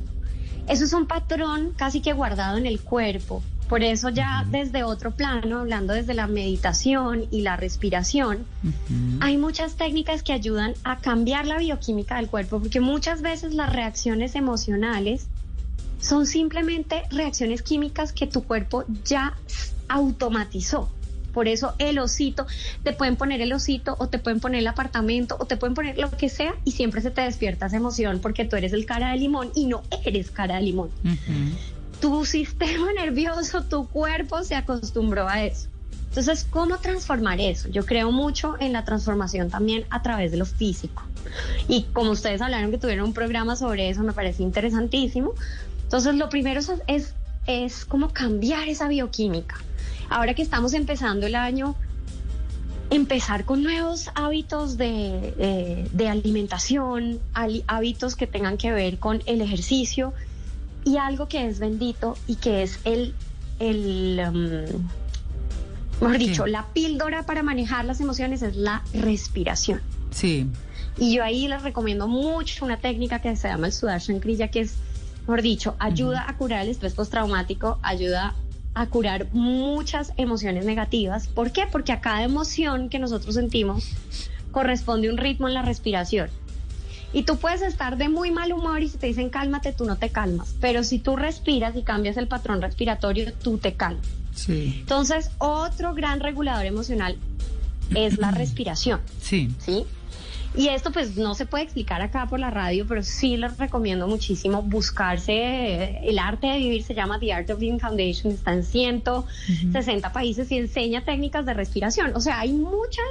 Eso 0.68 0.84
es 0.86 0.94
un 0.94 1.08
patrón 1.08 1.74
casi 1.78 2.02
que 2.02 2.13
guardado 2.13 2.58
en 2.58 2.66
el 2.66 2.82
cuerpo. 2.82 3.42
Por 3.67 3.84
eso 3.84 4.10
ya 4.10 4.45
desde 4.49 4.84
otro 4.84 5.12
plano, 5.12 5.60
hablando 5.60 5.93
desde 5.93 6.13
la 6.13 6.28
meditación 6.28 7.26
y 7.32 7.41
la 7.41 7.56
respiración, 7.56 8.45
hay 9.19 9.38
muchas 9.38 9.76
técnicas 9.76 10.21
que 10.21 10.34
ayudan 10.34 10.73
a 10.84 10.99
cambiar 10.99 11.47
la 11.47 11.58
bioquímica 11.58 12.17
del 12.17 12.28
cuerpo, 12.28 12.60
porque 12.60 12.80
muchas 12.80 13.21
veces 13.21 13.54
las 13.54 13.73
reacciones 13.73 14.36
emocionales 14.36 15.28
son 15.99 16.26
simplemente 16.26 17.04
reacciones 17.10 17.62
químicas 17.62 18.12
que 18.12 18.28
tu 18.28 18.43
cuerpo 18.43 18.84
ya 19.06 19.34
automatizó. 19.88 20.89
Por 21.34 21.47
eso 21.47 21.73
el 21.80 21.97
osito, 21.97 22.45
te 22.84 22.93
pueden 22.93 23.15
poner 23.15 23.41
el 23.41 23.52
osito 23.54 23.95
o 23.97 24.08
te 24.08 24.19
pueden 24.19 24.39
poner 24.39 24.60
el 24.60 24.67
apartamento 24.67 25.36
o 25.39 25.45
te 25.45 25.58
pueden 25.58 25.73
poner 25.73 25.97
lo 25.97 26.12
que 26.12 26.30
sea 26.30 26.54
y 26.63 26.71
siempre 26.71 27.02
se 27.02 27.10
te 27.10 27.21
despierta 27.21 27.65
esa 27.65 27.78
emoción 27.78 28.19
porque 28.19 28.45
tú 28.45 28.56
eres 28.56 28.71
el 28.71 28.86
cara 28.86 29.12
de 29.12 29.17
limón 29.17 29.52
y 29.56 29.65
no 29.65 29.82
eres 30.06 30.30
cara 30.30 30.58
de 30.58 30.62
limón. 30.62 30.89
Tu 32.04 32.26
sistema 32.26 32.92
nervioso, 33.00 33.63
tu 33.63 33.88
cuerpo 33.88 34.44
se 34.44 34.56
acostumbró 34.56 35.30
a 35.30 35.46
eso. 35.46 35.70
Entonces, 36.10 36.46
¿cómo 36.50 36.78
transformar 36.80 37.39
eso? 37.39 37.70
Yo 37.70 37.86
creo 37.86 38.12
mucho 38.12 38.56
en 38.60 38.74
la 38.74 38.84
transformación 38.84 39.50
también 39.50 39.86
a 39.89 40.02
través 40.02 40.30
de 40.32 40.38
lo 40.38 40.46
físico. 40.46 41.02
Y 41.70 41.84
como 41.94 42.12
ustedes 42.12 42.42
hablaron 42.42 42.72
que 42.72 42.78
tuvieron 42.78 43.06
un 43.06 43.13
programa 43.13 43.56
sobre 43.56 43.89
eso, 43.89 44.04
me 44.04 44.12
parece 44.12 44.44
interesantísimo. 44.44 45.32
Entonces, 45.84 46.13
lo 46.16 46.28
primero 46.28 46.60
es, 46.60 46.72
es, 46.88 47.13
es 47.48 47.86
como 47.86 48.10
cambiar 48.10 48.68
esa 48.68 48.89
bioquímica. 48.89 49.56
Ahora 50.10 50.34
que 50.34 50.42
estamos 50.42 50.74
empezando 50.74 51.26
el 51.26 51.36
año, 51.36 51.74
empezar 52.89 53.46
con 53.46 53.63
nuevos 53.63 54.10
hábitos 54.13 54.78
de, 54.78 55.34
eh, 55.39 55.88
de 55.94 56.10
alimentación, 56.10 57.22
ali- 57.34 57.63
hábitos 57.68 58.18
que 58.18 58.28
tengan 58.28 58.58
que 58.58 58.74
ver 58.74 59.00
con 59.00 59.24
el 59.26 59.39
ejercicio 59.42 60.13
y 60.86 60.98
algo 60.98 61.28
que 61.28 61.48
es 61.48 61.60
bendito 61.60 62.17
y 62.28 62.36
que 62.36 62.63
es 62.63 62.80
el, 62.84 63.13
el 63.60 64.22
um, 64.28 64.89
mejor 66.02 66.17
dicho, 66.17 66.46
la 66.46 66.65
píldora 66.74 67.26
para 67.26 67.43
manejar 67.43 67.86
las 67.86 68.02
emociones 68.02 68.41
es 68.41 68.56
la 68.56 68.84
respiración. 68.93 69.82
Sí. 70.12 70.48
Y 70.98 71.15
yo 71.15 71.24
ahí 71.24 71.48
les 71.48 71.63
recomiendo 71.63 72.08
mucho 72.08 72.65
una 72.65 72.78
técnica 72.78 73.19
que 73.19 73.36
se 73.36 73.48
llama 73.48 73.67
el 73.67 73.74
Sudarshan 73.74 74.19
Kriya, 74.19 74.50
que 74.50 74.62
es, 74.62 74.76
mejor 75.22 75.41
dicho, 75.41 75.76
ayuda 75.80 76.26
a 76.28 76.38
curar 76.38 76.63
el 76.63 76.69
estrés 76.69 76.93
postraumático, 76.93 77.80
ayuda 77.82 78.36
a 78.76 78.88
curar 78.88 79.28
muchas 79.34 80.13
emociones 80.17 80.65
negativas. 80.65 81.28
¿Por 81.28 81.52
qué? 81.52 81.65
Porque 81.72 81.91
a 81.91 82.02
cada 82.02 82.24
emoción 82.24 82.89
que 82.89 83.00
nosotros 83.00 83.36
sentimos 83.36 83.91
corresponde 84.52 85.10
un 85.10 85.17
ritmo 85.17 85.48
en 85.48 85.56
la 85.56 85.62
respiración. 85.62 86.30
Y 87.13 87.23
tú 87.23 87.38
puedes 87.38 87.62
estar 87.62 87.97
de 87.97 88.10
muy 88.10 88.32
mal 88.32 88.52
humor 88.52 88.82
y 88.82 88.89
si 88.89 88.97
te 88.97 89.08
dicen 89.08 89.30
cálmate, 89.30 89.71
tú 89.71 89.86
no 89.86 89.97
te 89.97 90.10
calmas. 90.10 90.56
Pero 90.60 90.84
si 90.84 90.99
tú 90.99 91.15
respiras 91.15 91.76
y 91.76 91.84
cambias 91.84 92.17
el 92.17 92.28
patrón 92.28 92.62
respiratorio, 92.62 93.32
tú 93.34 93.60
te 93.60 93.73
calmas. 93.73 94.06
Sí. 94.34 94.78
Entonces, 94.80 95.30
otro 95.38 95.93
gran 95.93 96.19
regulador 96.19 96.65
emocional 96.65 97.17
es 97.93 98.17
la 98.17 98.32
respiración. 98.32 98.99
Sí. 99.21 99.49
¿sí? 99.60 99.86
Y 100.56 100.67
esto 100.67 100.91
pues 100.91 101.17
no 101.17 101.34
se 101.34 101.47
puede 101.47 101.63
explicar 101.63 102.02
acá 102.02 102.28
por 102.28 102.39
la 102.39 102.52
radio, 102.52 102.86
pero 102.88 103.02
sí 103.02 103.38
les 103.38 103.58
recomiendo 103.58 104.08
muchísimo 104.08 104.62
buscarse 104.62 105.34
eh, 105.34 105.99
el 106.04 106.19
arte 106.19 106.45
de 106.45 106.60
vivir, 106.60 106.84
se 106.84 106.93
llama 106.93 107.19
The 107.19 107.34
Art 107.34 107.49
of 107.49 107.60
Living 107.60 107.80
Foundation, 107.80 108.32
está 108.32 108.54
en 108.54 108.63
160 108.63 110.13
países 110.13 110.52
y 110.52 110.58
enseña 110.58 111.04
técnicas 111.04 111.45
de 111.47 111.56
respiración. 111.56 112.12
O 112.15 112.19
sea, 112.19 112.39
hay 112.39 112.54
muchas 112.54 113.04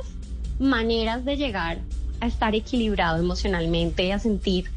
maneras 0.60 1.24
de 1.24 1.36
llegar 1.36 1.78
a 2.22 2.26
estar 2.26 2.54
equilibrado 2.54 3.18
emocionalmente, 3.18 4.12
a 4.12 4.18
sentir 4.20 4.70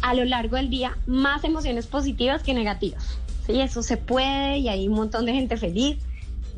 a 0.00 0.14
lo 0.14 0.24
largo 0.24 0.56
del 0.56 0.70
día 0.70 0.96
más 1.06 1.44
emociones 1.44 1.86
positivas 1.86 2.42
que 2.42 2.54
negativas. 2.54 3.18
Sí, 3.46 3.60
eso 3.60 3.82
se 3.82 3.98
puede 3.98 4.56
y 4.58 4.68
hay 4.68 4.88
un 4.88 4.94
montón 4.94 5.26
de 5.26 5.34
gente 5.34 5.58
feliz 5.58 5.98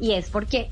y 0.00 0.12
es 0.12 0.30
porque 0.30 0.70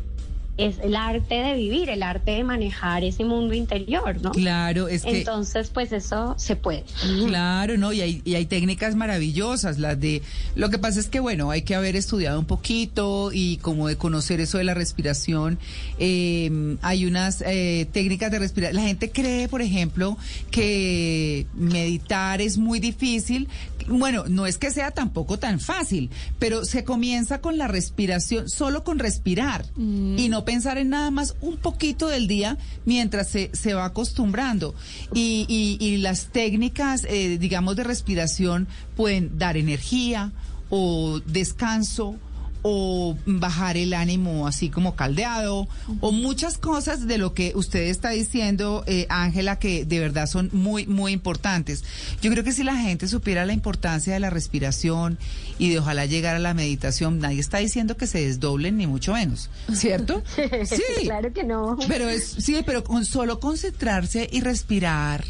es 0.59 0.79
el 0.81 0.97
arte 0.97 1.37
de 1.37 1.55
vivir, 1.55 1.88
el 1.88 2.03
arte 2.03 2.33
de 2.33 2.44
manejar 2.44 3.05
ese 3.05 3.25
mundo 3.25 3.55
interior, 3.55 4.21
¿no? 4.21 4.33
Claro, 4.33 4.88
es 4.88 5.05
que... 5.05 5.18
Entonces, 5.18 5.71
pues 5.73 5.92
eso 5.92 6.35
se 6.37 6.57
puede. 6.57 6.85
Claro, 7.27 7.79
¿no? 7.79 7.92
Y 7.92 8.01
hay, 8.01 8.23
y 8.25 8.35
hay 8.35 8.44
técnicas 8.44 8.97
maravillosas, 8.97 9.79
las 9.79 9.99
de... 10.01 10.23
Lo 10.57 10.68
que 10.68 10.79
pasa 10.79 10.99
es 10.99 11.09
que, 11.09 11.21
bueno, 11.21 11.51
hay 11.51 11.62
que 11.62 11.77
haber 11.77 11.94
estudiado 11.94 12.38
un 12.38 12.44
poquito 12.44 13.31
y 13.33 13.59
como 13.59 13.87
de 13.87 13.97
conocer 13.97 14.40
eso 14.40 14.59
de 14.59 14.64
la 14.64 14.75
respiración. 14.75 15.59
Eh, 15.99 16.77
hay 16.83 17.07
unas 17.07 17.42
eh, 17.47 17.87
técnicas 17.92 18.33
de 18.33 18.40
respiración. 18.40 18.83
La 18.83 18.88
gente 18.88 19.11
cree, 19.11 19.49
por 19.49 19.62
ejemplo, 19.62 20.18
que 20.51 21.47
meditar 21.55 22.40
es 22.40 22.59
muy 22.59 22.81
difícil. 22.81 23.49
Bueno, 23.87 24.25
no 24.29 24.47
es 24.47 24.59
que 24.59 24.71
sea 24.71 24.90
tampoco 24.90 25.38
tan 25.38 25.61
fácil, 25.61 26.11
pero 26.38 26.64
se 26.64 26.85
comienza 26.85 27.40
con 27.40 27.57
la 27.57 27.68
respiración, 27.68 28.49
solo 28.49 28.85
con 28.85 28.99
respirar 28.99 29.64
y 29.77 30.29
no 30.29 30.44
pensar 30.49 30.79
en 30.79 30.89
nada 30.89 31.11
más 31.11 31.35
un 31.43 31.59
poquito 31.59 32.09
del 32.09 32.27
día 32.27 32.57
mientras 32.87 33.29
se, 33.29 33.51
se 33.53 33.75
va 33.75 33.85
acostumbrando. 33.85 34.75
Y, 35.13 35.45
y- 35.47 35.77
y 35.87 35.99
las 35.99 36.29
técnicas, 36.33 37.05
eh, 37.05 37.37
digamos, 37.39 37.77
de 37.77 37.85
respiración 37.85 38.67
pueden 38.97 39.39
dar 39.39 39.59
energía 39.59 40.33
o 40.71 41.21
descanso 41.27 42.17
o 42.62 43.16
bajar 43.27 43.77
el 43.77 43.94
ánimo 43.94 44.47
así 44.47 44.68
como 44.68 44.97
caldeado 44.97 45.68
o 46.01 46.12
muchas 46.12 46.59
cosas 46.59 47.07
de 47.07 47.18
lo 47.18 47.35
que 47.35 47.53
usted 47.55 47.83
está 47.85 48.11
diciendo, 48.11 48.85
eh, 48.87 49.07
Ángela, 49.09 49.59
que 49.59 49.85
de 49.85 50.01
verdad 50.01 50.27
son 50.27 50.51
muy, 50.53 50.87
muy 50.87 51.12
importantes. 51.12 51.85
Yo 52.21 52.31
creo 52.31 52.44
que 52.44 52.53
si 52.53 52.64
la 52.64 52.77
gente 52.77 53.09
supiera 53.09 53.47
la 53.47 53.53
importancia 53.53 54.12
de 54.14 54.21
la 54.21 54.31
respiración 54.31 55.18
y 55.59 55.71
de 55.71 55.79
ojalá 55.79 56.07
llegar 56.07 56.37
a 56.37 56.38
la 56.38 56.55
meditación, 56.55 57.18
nadie 57.18 57.40
está 57.40 57.59
diciendo 57.59 57.97
que 57.97 58.07
se 58.07 58.25
desdoblen 58.25 58.77
ni 58.77 58.87
mucho 58.87 59.12
menos, 59.12 59.51
¿cierto? 59.73 60.23
Sí. 60.68 60.83
claro 61.05 61.33
que 61.33 61.44
no. 61.44 61.77
Pero 61.88 62.09
es, 62.09 62.25
sí, 62.38 62.57
pero 62.64 62.85
con 62.85 63.05
solo 63.05 63.40
concentrarse 63.40 64.29
y 64.31 64.40
respirar, 64.40 65.25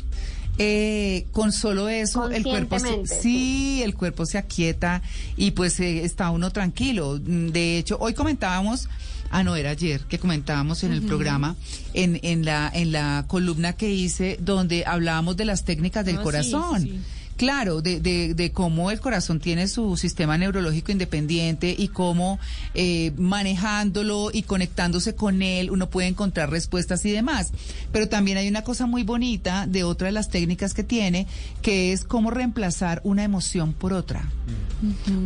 eh, 0.58 1.26
con 1.32 1.52
solo 1.52 1.88
eso, 1.88 2.28
el 2.28 2.42
cuerpo 2.42 2.78
se, 2.78 3.06
sí, 3.06 3.80
el 3.82 3.94
cuerpo 3.94 4.26
se 4.26 4.38
aquieta 4.38 5.02
y 5.36 5.52
pues 5.52 5.78
eh, 5.80 6.04
está 6.04 6.30
uno 6.30 6.50
tranquilo. 6.50 7.18
De 7.18 7.78
hecho, 7.78 7.96
hoy 8.00 8.14
comentábamos, 8.14 8.88
ah 9.30 9.42
no, 9.42 9.56
era 9.56 9.70
ayer 9.70 10.02
que 10.02 10.18
comentábamos 10.18 10.82
en 10.84 10.92
el 10.92 11.02
programa, 11.02 11.56
en, 11.94 12.18
en 12.22 12.44
la, 12.44 12.70
en 12.74 12.92
la 12.92 13.24
columna 13.28 13.74
que 13.74 13.90
hice, 13.90 14.38
donde 14.40 14.84
hablábamos 14.84 15.36
de 15.36 15.44
las 15.44 15.64
técnicas 15.64 16.04
del 16.04 16.20
corazón. 16.20 16.82
sí, 16.82 16.88
sí. 16.90 17.00
Claro, 17.38 17.82
de, 17.82 18.00
de, 18.00 18.34
de 18.34 18.50
cómo 18.50 18.90
el 18.90 18.98
corazón 18.98 19.38
tiene 19.38 19.68
su 19.68 19.96
sistema 19.96 20.36
neurológico 20.36 20.90
independiente 20.90 21.72
y 21.78 21.86
cómo 21.86 22.40
eh, 22.74 23.12
manejándolo 23.16 24.30
y 24.32 24.42
conectándose 24.42 25.14
con 25.14 25.40
él 25.40 25.70
uno 25.70 25.88
puede 25.88 26.08
encontrar 26.08 26.50
respuestas 26.50 27.04
y 27.04 27.12
demás. 27.12 27.52
Pero 27.92 28.08
también 28.08 28.38
hay 28.38 28.48
una 28.48 28.62
cosa 28.62 28.86
muy 28.86 29.04
bonita 29.04 29.68
de 29.68 29.84
otra 29.84 30.06
de 30.06 30.12
las 30.12 30.30
técnicas 30.30 30.74
que 30.74 30.82
tiene, 30.82 31.28
que 31.62 31.92
es 31.92 32.02
cómo 32.02 32.32
reemplazar 32.32 33.00
una 33.04 33.22
emoción 33.22 33.72
por 33.72 33.92
otra. 33.92 34.28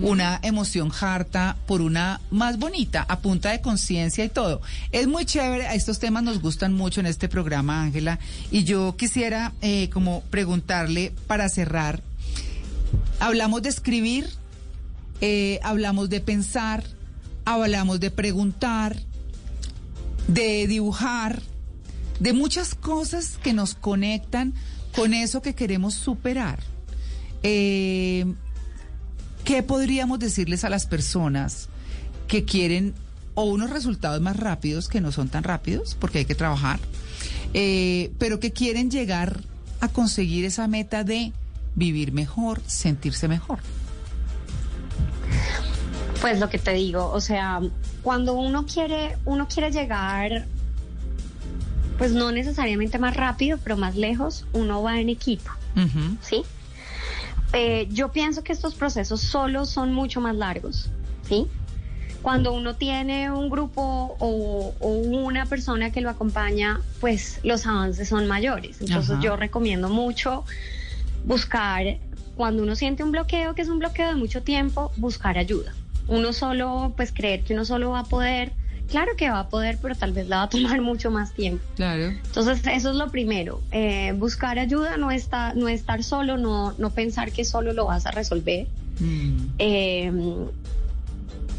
Una 0.02 0.38
emoción 0.42 0.90
harta 0.98 1.56
por 1.66 1.80
una 1.80 2.20
más 2.30 2.58
bonita, 2.58 3.06
a 3.08 3.20
punta 3.20 3.50
de 3.50 3.62
conciencia 3.62 4.24
y 4.24 4.28
todo. 4.28 4.60
Es 4.90 5.06
muy 5.06 5.24
chévere, 5.24 5.74
estos 5.74 5.98
temas 5.98 6.22
nos 6.22 6.40
gustan 6.40 6.74
mucho 6.74 7.00
en 7.00 7.06
este 7.06 7.28
programa, 7.28 7.82
Ángela, 7.82 8.18
y 8.50 8.64
yo 8.64 8.96
quisiera 8.96 9.52
eh, 9.62 9.88
como 9.90 10.22
preguntarle 10.30 11.12
para 11.26 11.48
cerrar, 11.48 12.01
hablamos 13.22 13.62
de 13.62 13.68
escribir, 13.68 14.28
eh, 15.20 15.60
hablamos 15.62 16.10
de 16.10 16.20
pensar, 16.20 16.82
hablamos 17.44 18.00
de 18.00 18.10
preguntar, 18.10 18.96
de 20.26 20.66
dibujar, 20.66 21.40
de 22.18 22.32
muchas 22.32 22.74
cosas 22.74 23.38
que 23.40 23.52
nos 23.52 23.74
conectan 23.74 24.54
con 24.92 25.14
eso 25.14 25.40
que 25.40 25.54
queremos 25.54 25.94
superar. 25.94 26.58
Eh, 27.44 28.26
¿Qué 29.44 29.62
podríamos 29.62 30.18
decirles 30.18 30.64
a 30.64 30.70
las 30.70 30.86
personas 30.86 31.68
que 32.26 32.44
quieren 32.44 32.92
o 33.34 33.44
unos 33.44 33.70
resultados 33.70 34.20
más 34.20 34.36
rápidos, 34.36 34.88
que 34.88 35.00
no 35.00 35.12
son 35.12 35.28
tan 35.28 35.44
rápidos, 35.44 35.96
porque 35.98 36.18
hay 36.18 36.24
que 36.24 36.34
trabajar, 36.34 36.80
eh, 37.54 38.10
pero 38.18 38.40
que 38.40 38.50
quieren 38.50 38.90
llegar 38.90 39.42
a 39.80 39.88
conseguir 39.88 40.44
esa 40.44 40.66
meta 40.66 41.04
de 41.04 41.32
vivir 41.74 42.12
mejor, 42.12 42.60
sentirse 42.66 43.28
mejor? 43.28 43.58
Pues 46.20 46.38
lo 46.38 46.48
que 46.48 46.58
te 46.58 46.72
digo, 46.72 47.10
o 47.10 47.20
sea, 47.20 47.60
cuando 48.02 48.34
uno 48.34 48.64
quiere, 48.64 49.16
uno 49.24 49.48
quiere 49.48 49.72
llegar, 49.72 50.46
pues 51.98 52.12
no 52.12 52.30
necesariamente 52.30 52.98
más 52.98 53.16
rápido, 53.16 53.58
pero 53.62 53.76
más 53.76 53.96
lejos, 53.96 54.46
uno 54.52 54.82
va 54.82 55.00
en 55.00 55.08
equipo. 55.08 55.50
¿sí? 56.20 56.44
eh, 57.52 57.88
yo 57.90 58.12
pienso 58.12 58.42
que 58.42 58.52
estos 58.52 58.74
procesos 58.74 59.20
solos 59.20 59.68
son 59.68 59.92
mucho 59.92 60.20
más 60.20 60.34
largos, 60.36 60.90
¿sí? 61.28 61.46
Cuando 62.22 62.52
uno 62.52 62.76
tiene 62.76 63.30
un 63.32 63.50
grupo 63.50 64.16
o, 64.18 64.74
o 64.78 64.88
una 64.88 65.46
persona 65.46 65.90
que 65.90 66.00
lo 66.00 66.08
acompaña, 66.08 66.80
pues 67.00 67.40
los 67.42 67.66
avances 67.66 68.08
son 68.08 68.28
mayores. 68.28 68.80
Entonces 68.80 69.16
yo 69.20 69.36
recomiendo 69.36 69.88
mucho 69.88 70.44
buscar, 71.24 71.98
cuando 72.36 72.62
uno 72.62 72.74
siente 72.76 73.02
un 73.02 73.12
bloqueo, 73.12 73.54
que 73.54 73.62
es 73.62 73.68
un 73.68 73.78
bloqueo 73.78 74.08
de 74.08 74.14
mucho 74.16 74.42
tiempo, 74.42 74.92
buscar 74.96 75.38
ayuda. 75.38 75.74
Uno 76.08 76.32
solo, 76.32 76.92
pues 76.96 77.12
creer 77.12 77.42
que 77.42 77.54
uno 77.54 77.64
solo 77.64 77.90
va 77.90 78.00
a 78.00 78.04
poder, 78.04 78.52
claro 78.88 79.12
que 79.16 79.30
va 79.30 79.40
a 79.40 79.48
poder, 79.48 79.78
pero 79.80 79.94
tal 79.94 80.12
vez 80.12 80.28
la 80.28 80.38
va 80.38 80.42
a 80.44 80.48
tomar 80.50 80.80
mucho 80.80 81.10
más 81.10 81.32
tiempo. 81.34 81.64
Claro. 81.76 82.06
Entonces, 82.06 82.62
eso 82.66 82.90
es 82.90 82.96
lo 82.96 83.10
primero. 83.10 83.60
eh, 83.70 84.12
buscar 84.16 84.58
ayuda, 84.58 84.96
no, 84.96 85.10
está, 85.10 85.54
no 85.54 85.68
estar 85.68 86.02
solo, 86.02 86.36
no, 86.38 86.74
no 86.78 86.90
pensar 86.90 87.32
que 87.32 87.44
solo 87.44 87.72
lo 87.72 87.86
vas 87.86 88.06
a 88.06 88.10
resolver. 88.10 88.66
Mm. 89.00 89.36
Eh, 89.58 90.12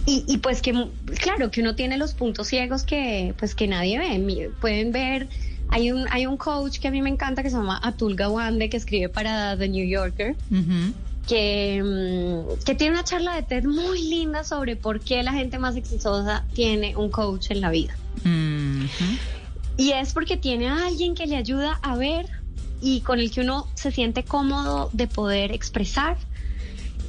y, 0.05 0.25
y 0.27 0.37
pues 0.39 0.61
que, 0.61 0.73
claro, 1.21 1.49
que 1.49 1.61
uno 1.61 1.75
tiene 1.75 1.97
los 1.97 2.13
puntos 2.13 2.47
ciegos 2.47 2.83
que, 2.83 3.33
pues 3.37 3.55
que 3.55 3.67
nadie 3.67 3.97
ve. 3.97 4.51
Pueden 4.59 4.91
ver, 4.91 5.29
hay 5.73 5.91
un, 5.91 6.05
hay 6.11 6.27
un 6.27 6.37
coach 6.37 6.79
que 6.79 6.87
a 6.87 6.91
mí 6.91 7.01
me 7.01 7.09
encanta 7.09 7.41
que 7.41 7.49
se 7.49 7.55
llama 7.55 7.79
Atul 7.81 8.15
Gawande, 8.15 8.69
que 8.69 8.77
escribe 8.77 9.09
para 9.09 9.57
The 9.57 9.67
New 9.69 9.87
Yorker 9.87 10.35
que, 11.27 11.81
mm, 11.83 12.63
que 12.63 12.75
tiene 12.75 12.93
una 12.93 13.03
charla 13.03 13.35
de 13.35 13.43
TED 13.43 13.63
muy 13.63 14.03
linda 14.03 14.43
sobre 14.43 14.75
por 14.75 14.99
qué 14.99 15.23
la 15.23 15.33
gente 15.33 15.57
más 15.57 15.75
exitosa 15.75 16.45
tiene 16.53 16.95
un 16.95 17.09
coach 17.09 17.51
en 17.51 17.61
la 17.61 17.69
vida. 17.69 17.95
Y 19.77 19.91
es 19.91 20.13
porque 20.13 20.37
tiene 20.37 20.67
a 20.67 20.85
alguien 20.85 21.15
que 21.15 21.25
le 21.25 21.35
ayuda 21.35 21.79
a 21.81 21.95
ver 21.95 22.27
y 22.81 23.01
con 23.01 23.19
el 23.19 23.31
que 23.31 23.41
uno 23.41 23.67
se 23.73 23.91
siente 23.91 24.23
cómodo 24.23 24.89
de 24.93 25.07
poder 25.07 25.51
expresar 25.51 26.17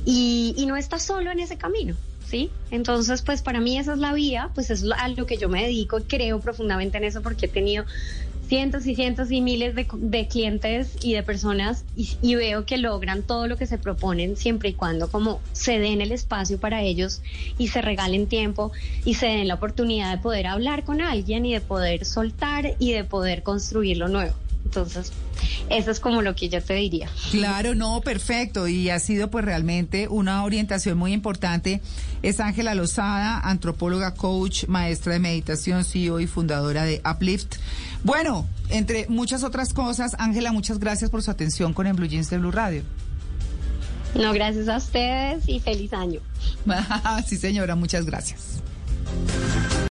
y, 0.07 0.55
y 0.57 0.67
no 0.67 0.77
está 0.77 0.99
solo 0.99 1.31
en 1.31 1.41
ese 1.41 1.57
camino. 1.57 1.95
¿Sí? 2.27 2.51
Entonces, 2.71 3.21
pues 3.21 3.43
para 3.43 3.61
mí 3.61 3.77
esa 3.77 3.93
es 3.93 3.99
la 3.99 4.15
vía, 4.15 4.51
pues 4.55 4.71
es 4.71 4.83
a 4.97 5.09
lo 5.09 5.27
que 5.27 5.37
yo 5.37 5.49
me 5.51 5.63
dedico 5.63 5.99
y 5.99 6.03
creo 6.05 6.41
profundamente 6.41 6.97
en 6.97 7.05
eso 7.05 7.21
porque 7.21 7.47
he 7.47 7.49
tenido 7.49 7.85
cientos 8.47 8.87
y 8.87 8.95
cientos 8.95 9.31
y 9.31 9.41
miles 9.41 9.75
de, 9.75 9.87
de 9.93 10.29
clientes 10.29 10.97
y 11.03 11.15
de 11.15 11.23
personas 11.23 11.85
y, 11.97 12.35
veo 12.35 12.67
que 12.67 12.77
logran 12.77 13.23
todo 13.23 13.47
lo 13.47 13.57
que 13.57 13.67
se 13.67 13.79
proponen 13.79 14.37
siempre 14.37 14.71
y 14.71 14.75
cuando 14.75 15.09
como 15.09 15.41
se 15.53 15.79
den 15.79 16.01
el 16.01 16.13
espacio 16.13 16.59
para 16.59 16.83
ellos 16.83 17.23
y 17.59 17.69
se 17.69 17.81
regalen 17.81 18.27
tiempo 18.27 18.73
y 19.05 19.15
se 19.15 19.27
den 19.27 19.49
la 19.49 19.55
oportunidad 19.55 20.17
de 20.17 20.23
poder 20.23 20.47
hablar 20.47 20.85
con 20.85 21.01
alguien 21.01 21.47
y 21.47 21.53
de 21.53 21.61
poder 21.61 22.05
soltar 22.05 22.75
y 22.79 22.93
de 22.93 23.05
poder 23.05 23.43
construir 23.43 23.97
lo 23.97 24.09
nuevo. 24.09 24.44
Entonces, 24.65 25.13
eso 25.71 25.91
es 25.91 26.01
como 26.01 26.23
lo 26.23 26.35
que 26.35 26.49
yo 26.49 26.63
te 26.63 26.75
diría. 26.75 27.09
Claro, 27.31 27.75
no, 27.75 28.01
perfecto. 28.01 28.67
Y 28.67 28.91
ha 28.91 28.99
sido 28.99 29.31
pues 29.31 29.45
realmente 29.45 30.09
una 30.09 30.45
orientación 30.45 30.99
muy 30.99 31.13
importante. 31.13 31.81
Es 32.23 32.41
Ángela 32.41 32.75
Lozada, 32.75 33.41
antropóloga, 33.41 34.15
coach, 34.15 34.67
maestra 34.67 35.13
de 35.13 35.19
meditación, 35.19 35.85
CEO 35.85 36.21
y 36.21 36.27
fundadora 36.27 36.85
de 36.85 37.03
Uplift. 37.09 37.57
Bueno, 38.03 38.47
entre 38.69 39.07
muchas 39.09 39.45
otras 39.45 39.73
cosas, 39.73 40.17
Ángela, 40.19 40.53
muchas 40.53 40.79
gracias 40.79 41.11
por 41.11 41.23
su 41.23 41.31
atención 41.31 41.73
con 41.73 41.87
el 41.87 41.95
Blue 41.95 42.07
Jeans 42.07 42.31
de 42.31 42.39
Blue 42.39 42.51
Radio. 42.51 42.83
No, 44.15 44.33
gracias 44.33 44.69
a 44.69 44.77
ustedes 44.77 45.49
y 45.49 45.61
feliz 45.61 45.93
año. 45.93 46.21
sí, 47.27 47.37
señora, 47.37 47.75
muchas 47.75 48.05
gracias. 48.07 48.63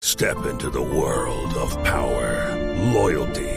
Step 0.03 0.37
into 0.49 0.71
the 0.71 0.79
world 0.79 1.55
of 1.57 1.75
power, 1.83 2.55
loyalty, 2.93 3.56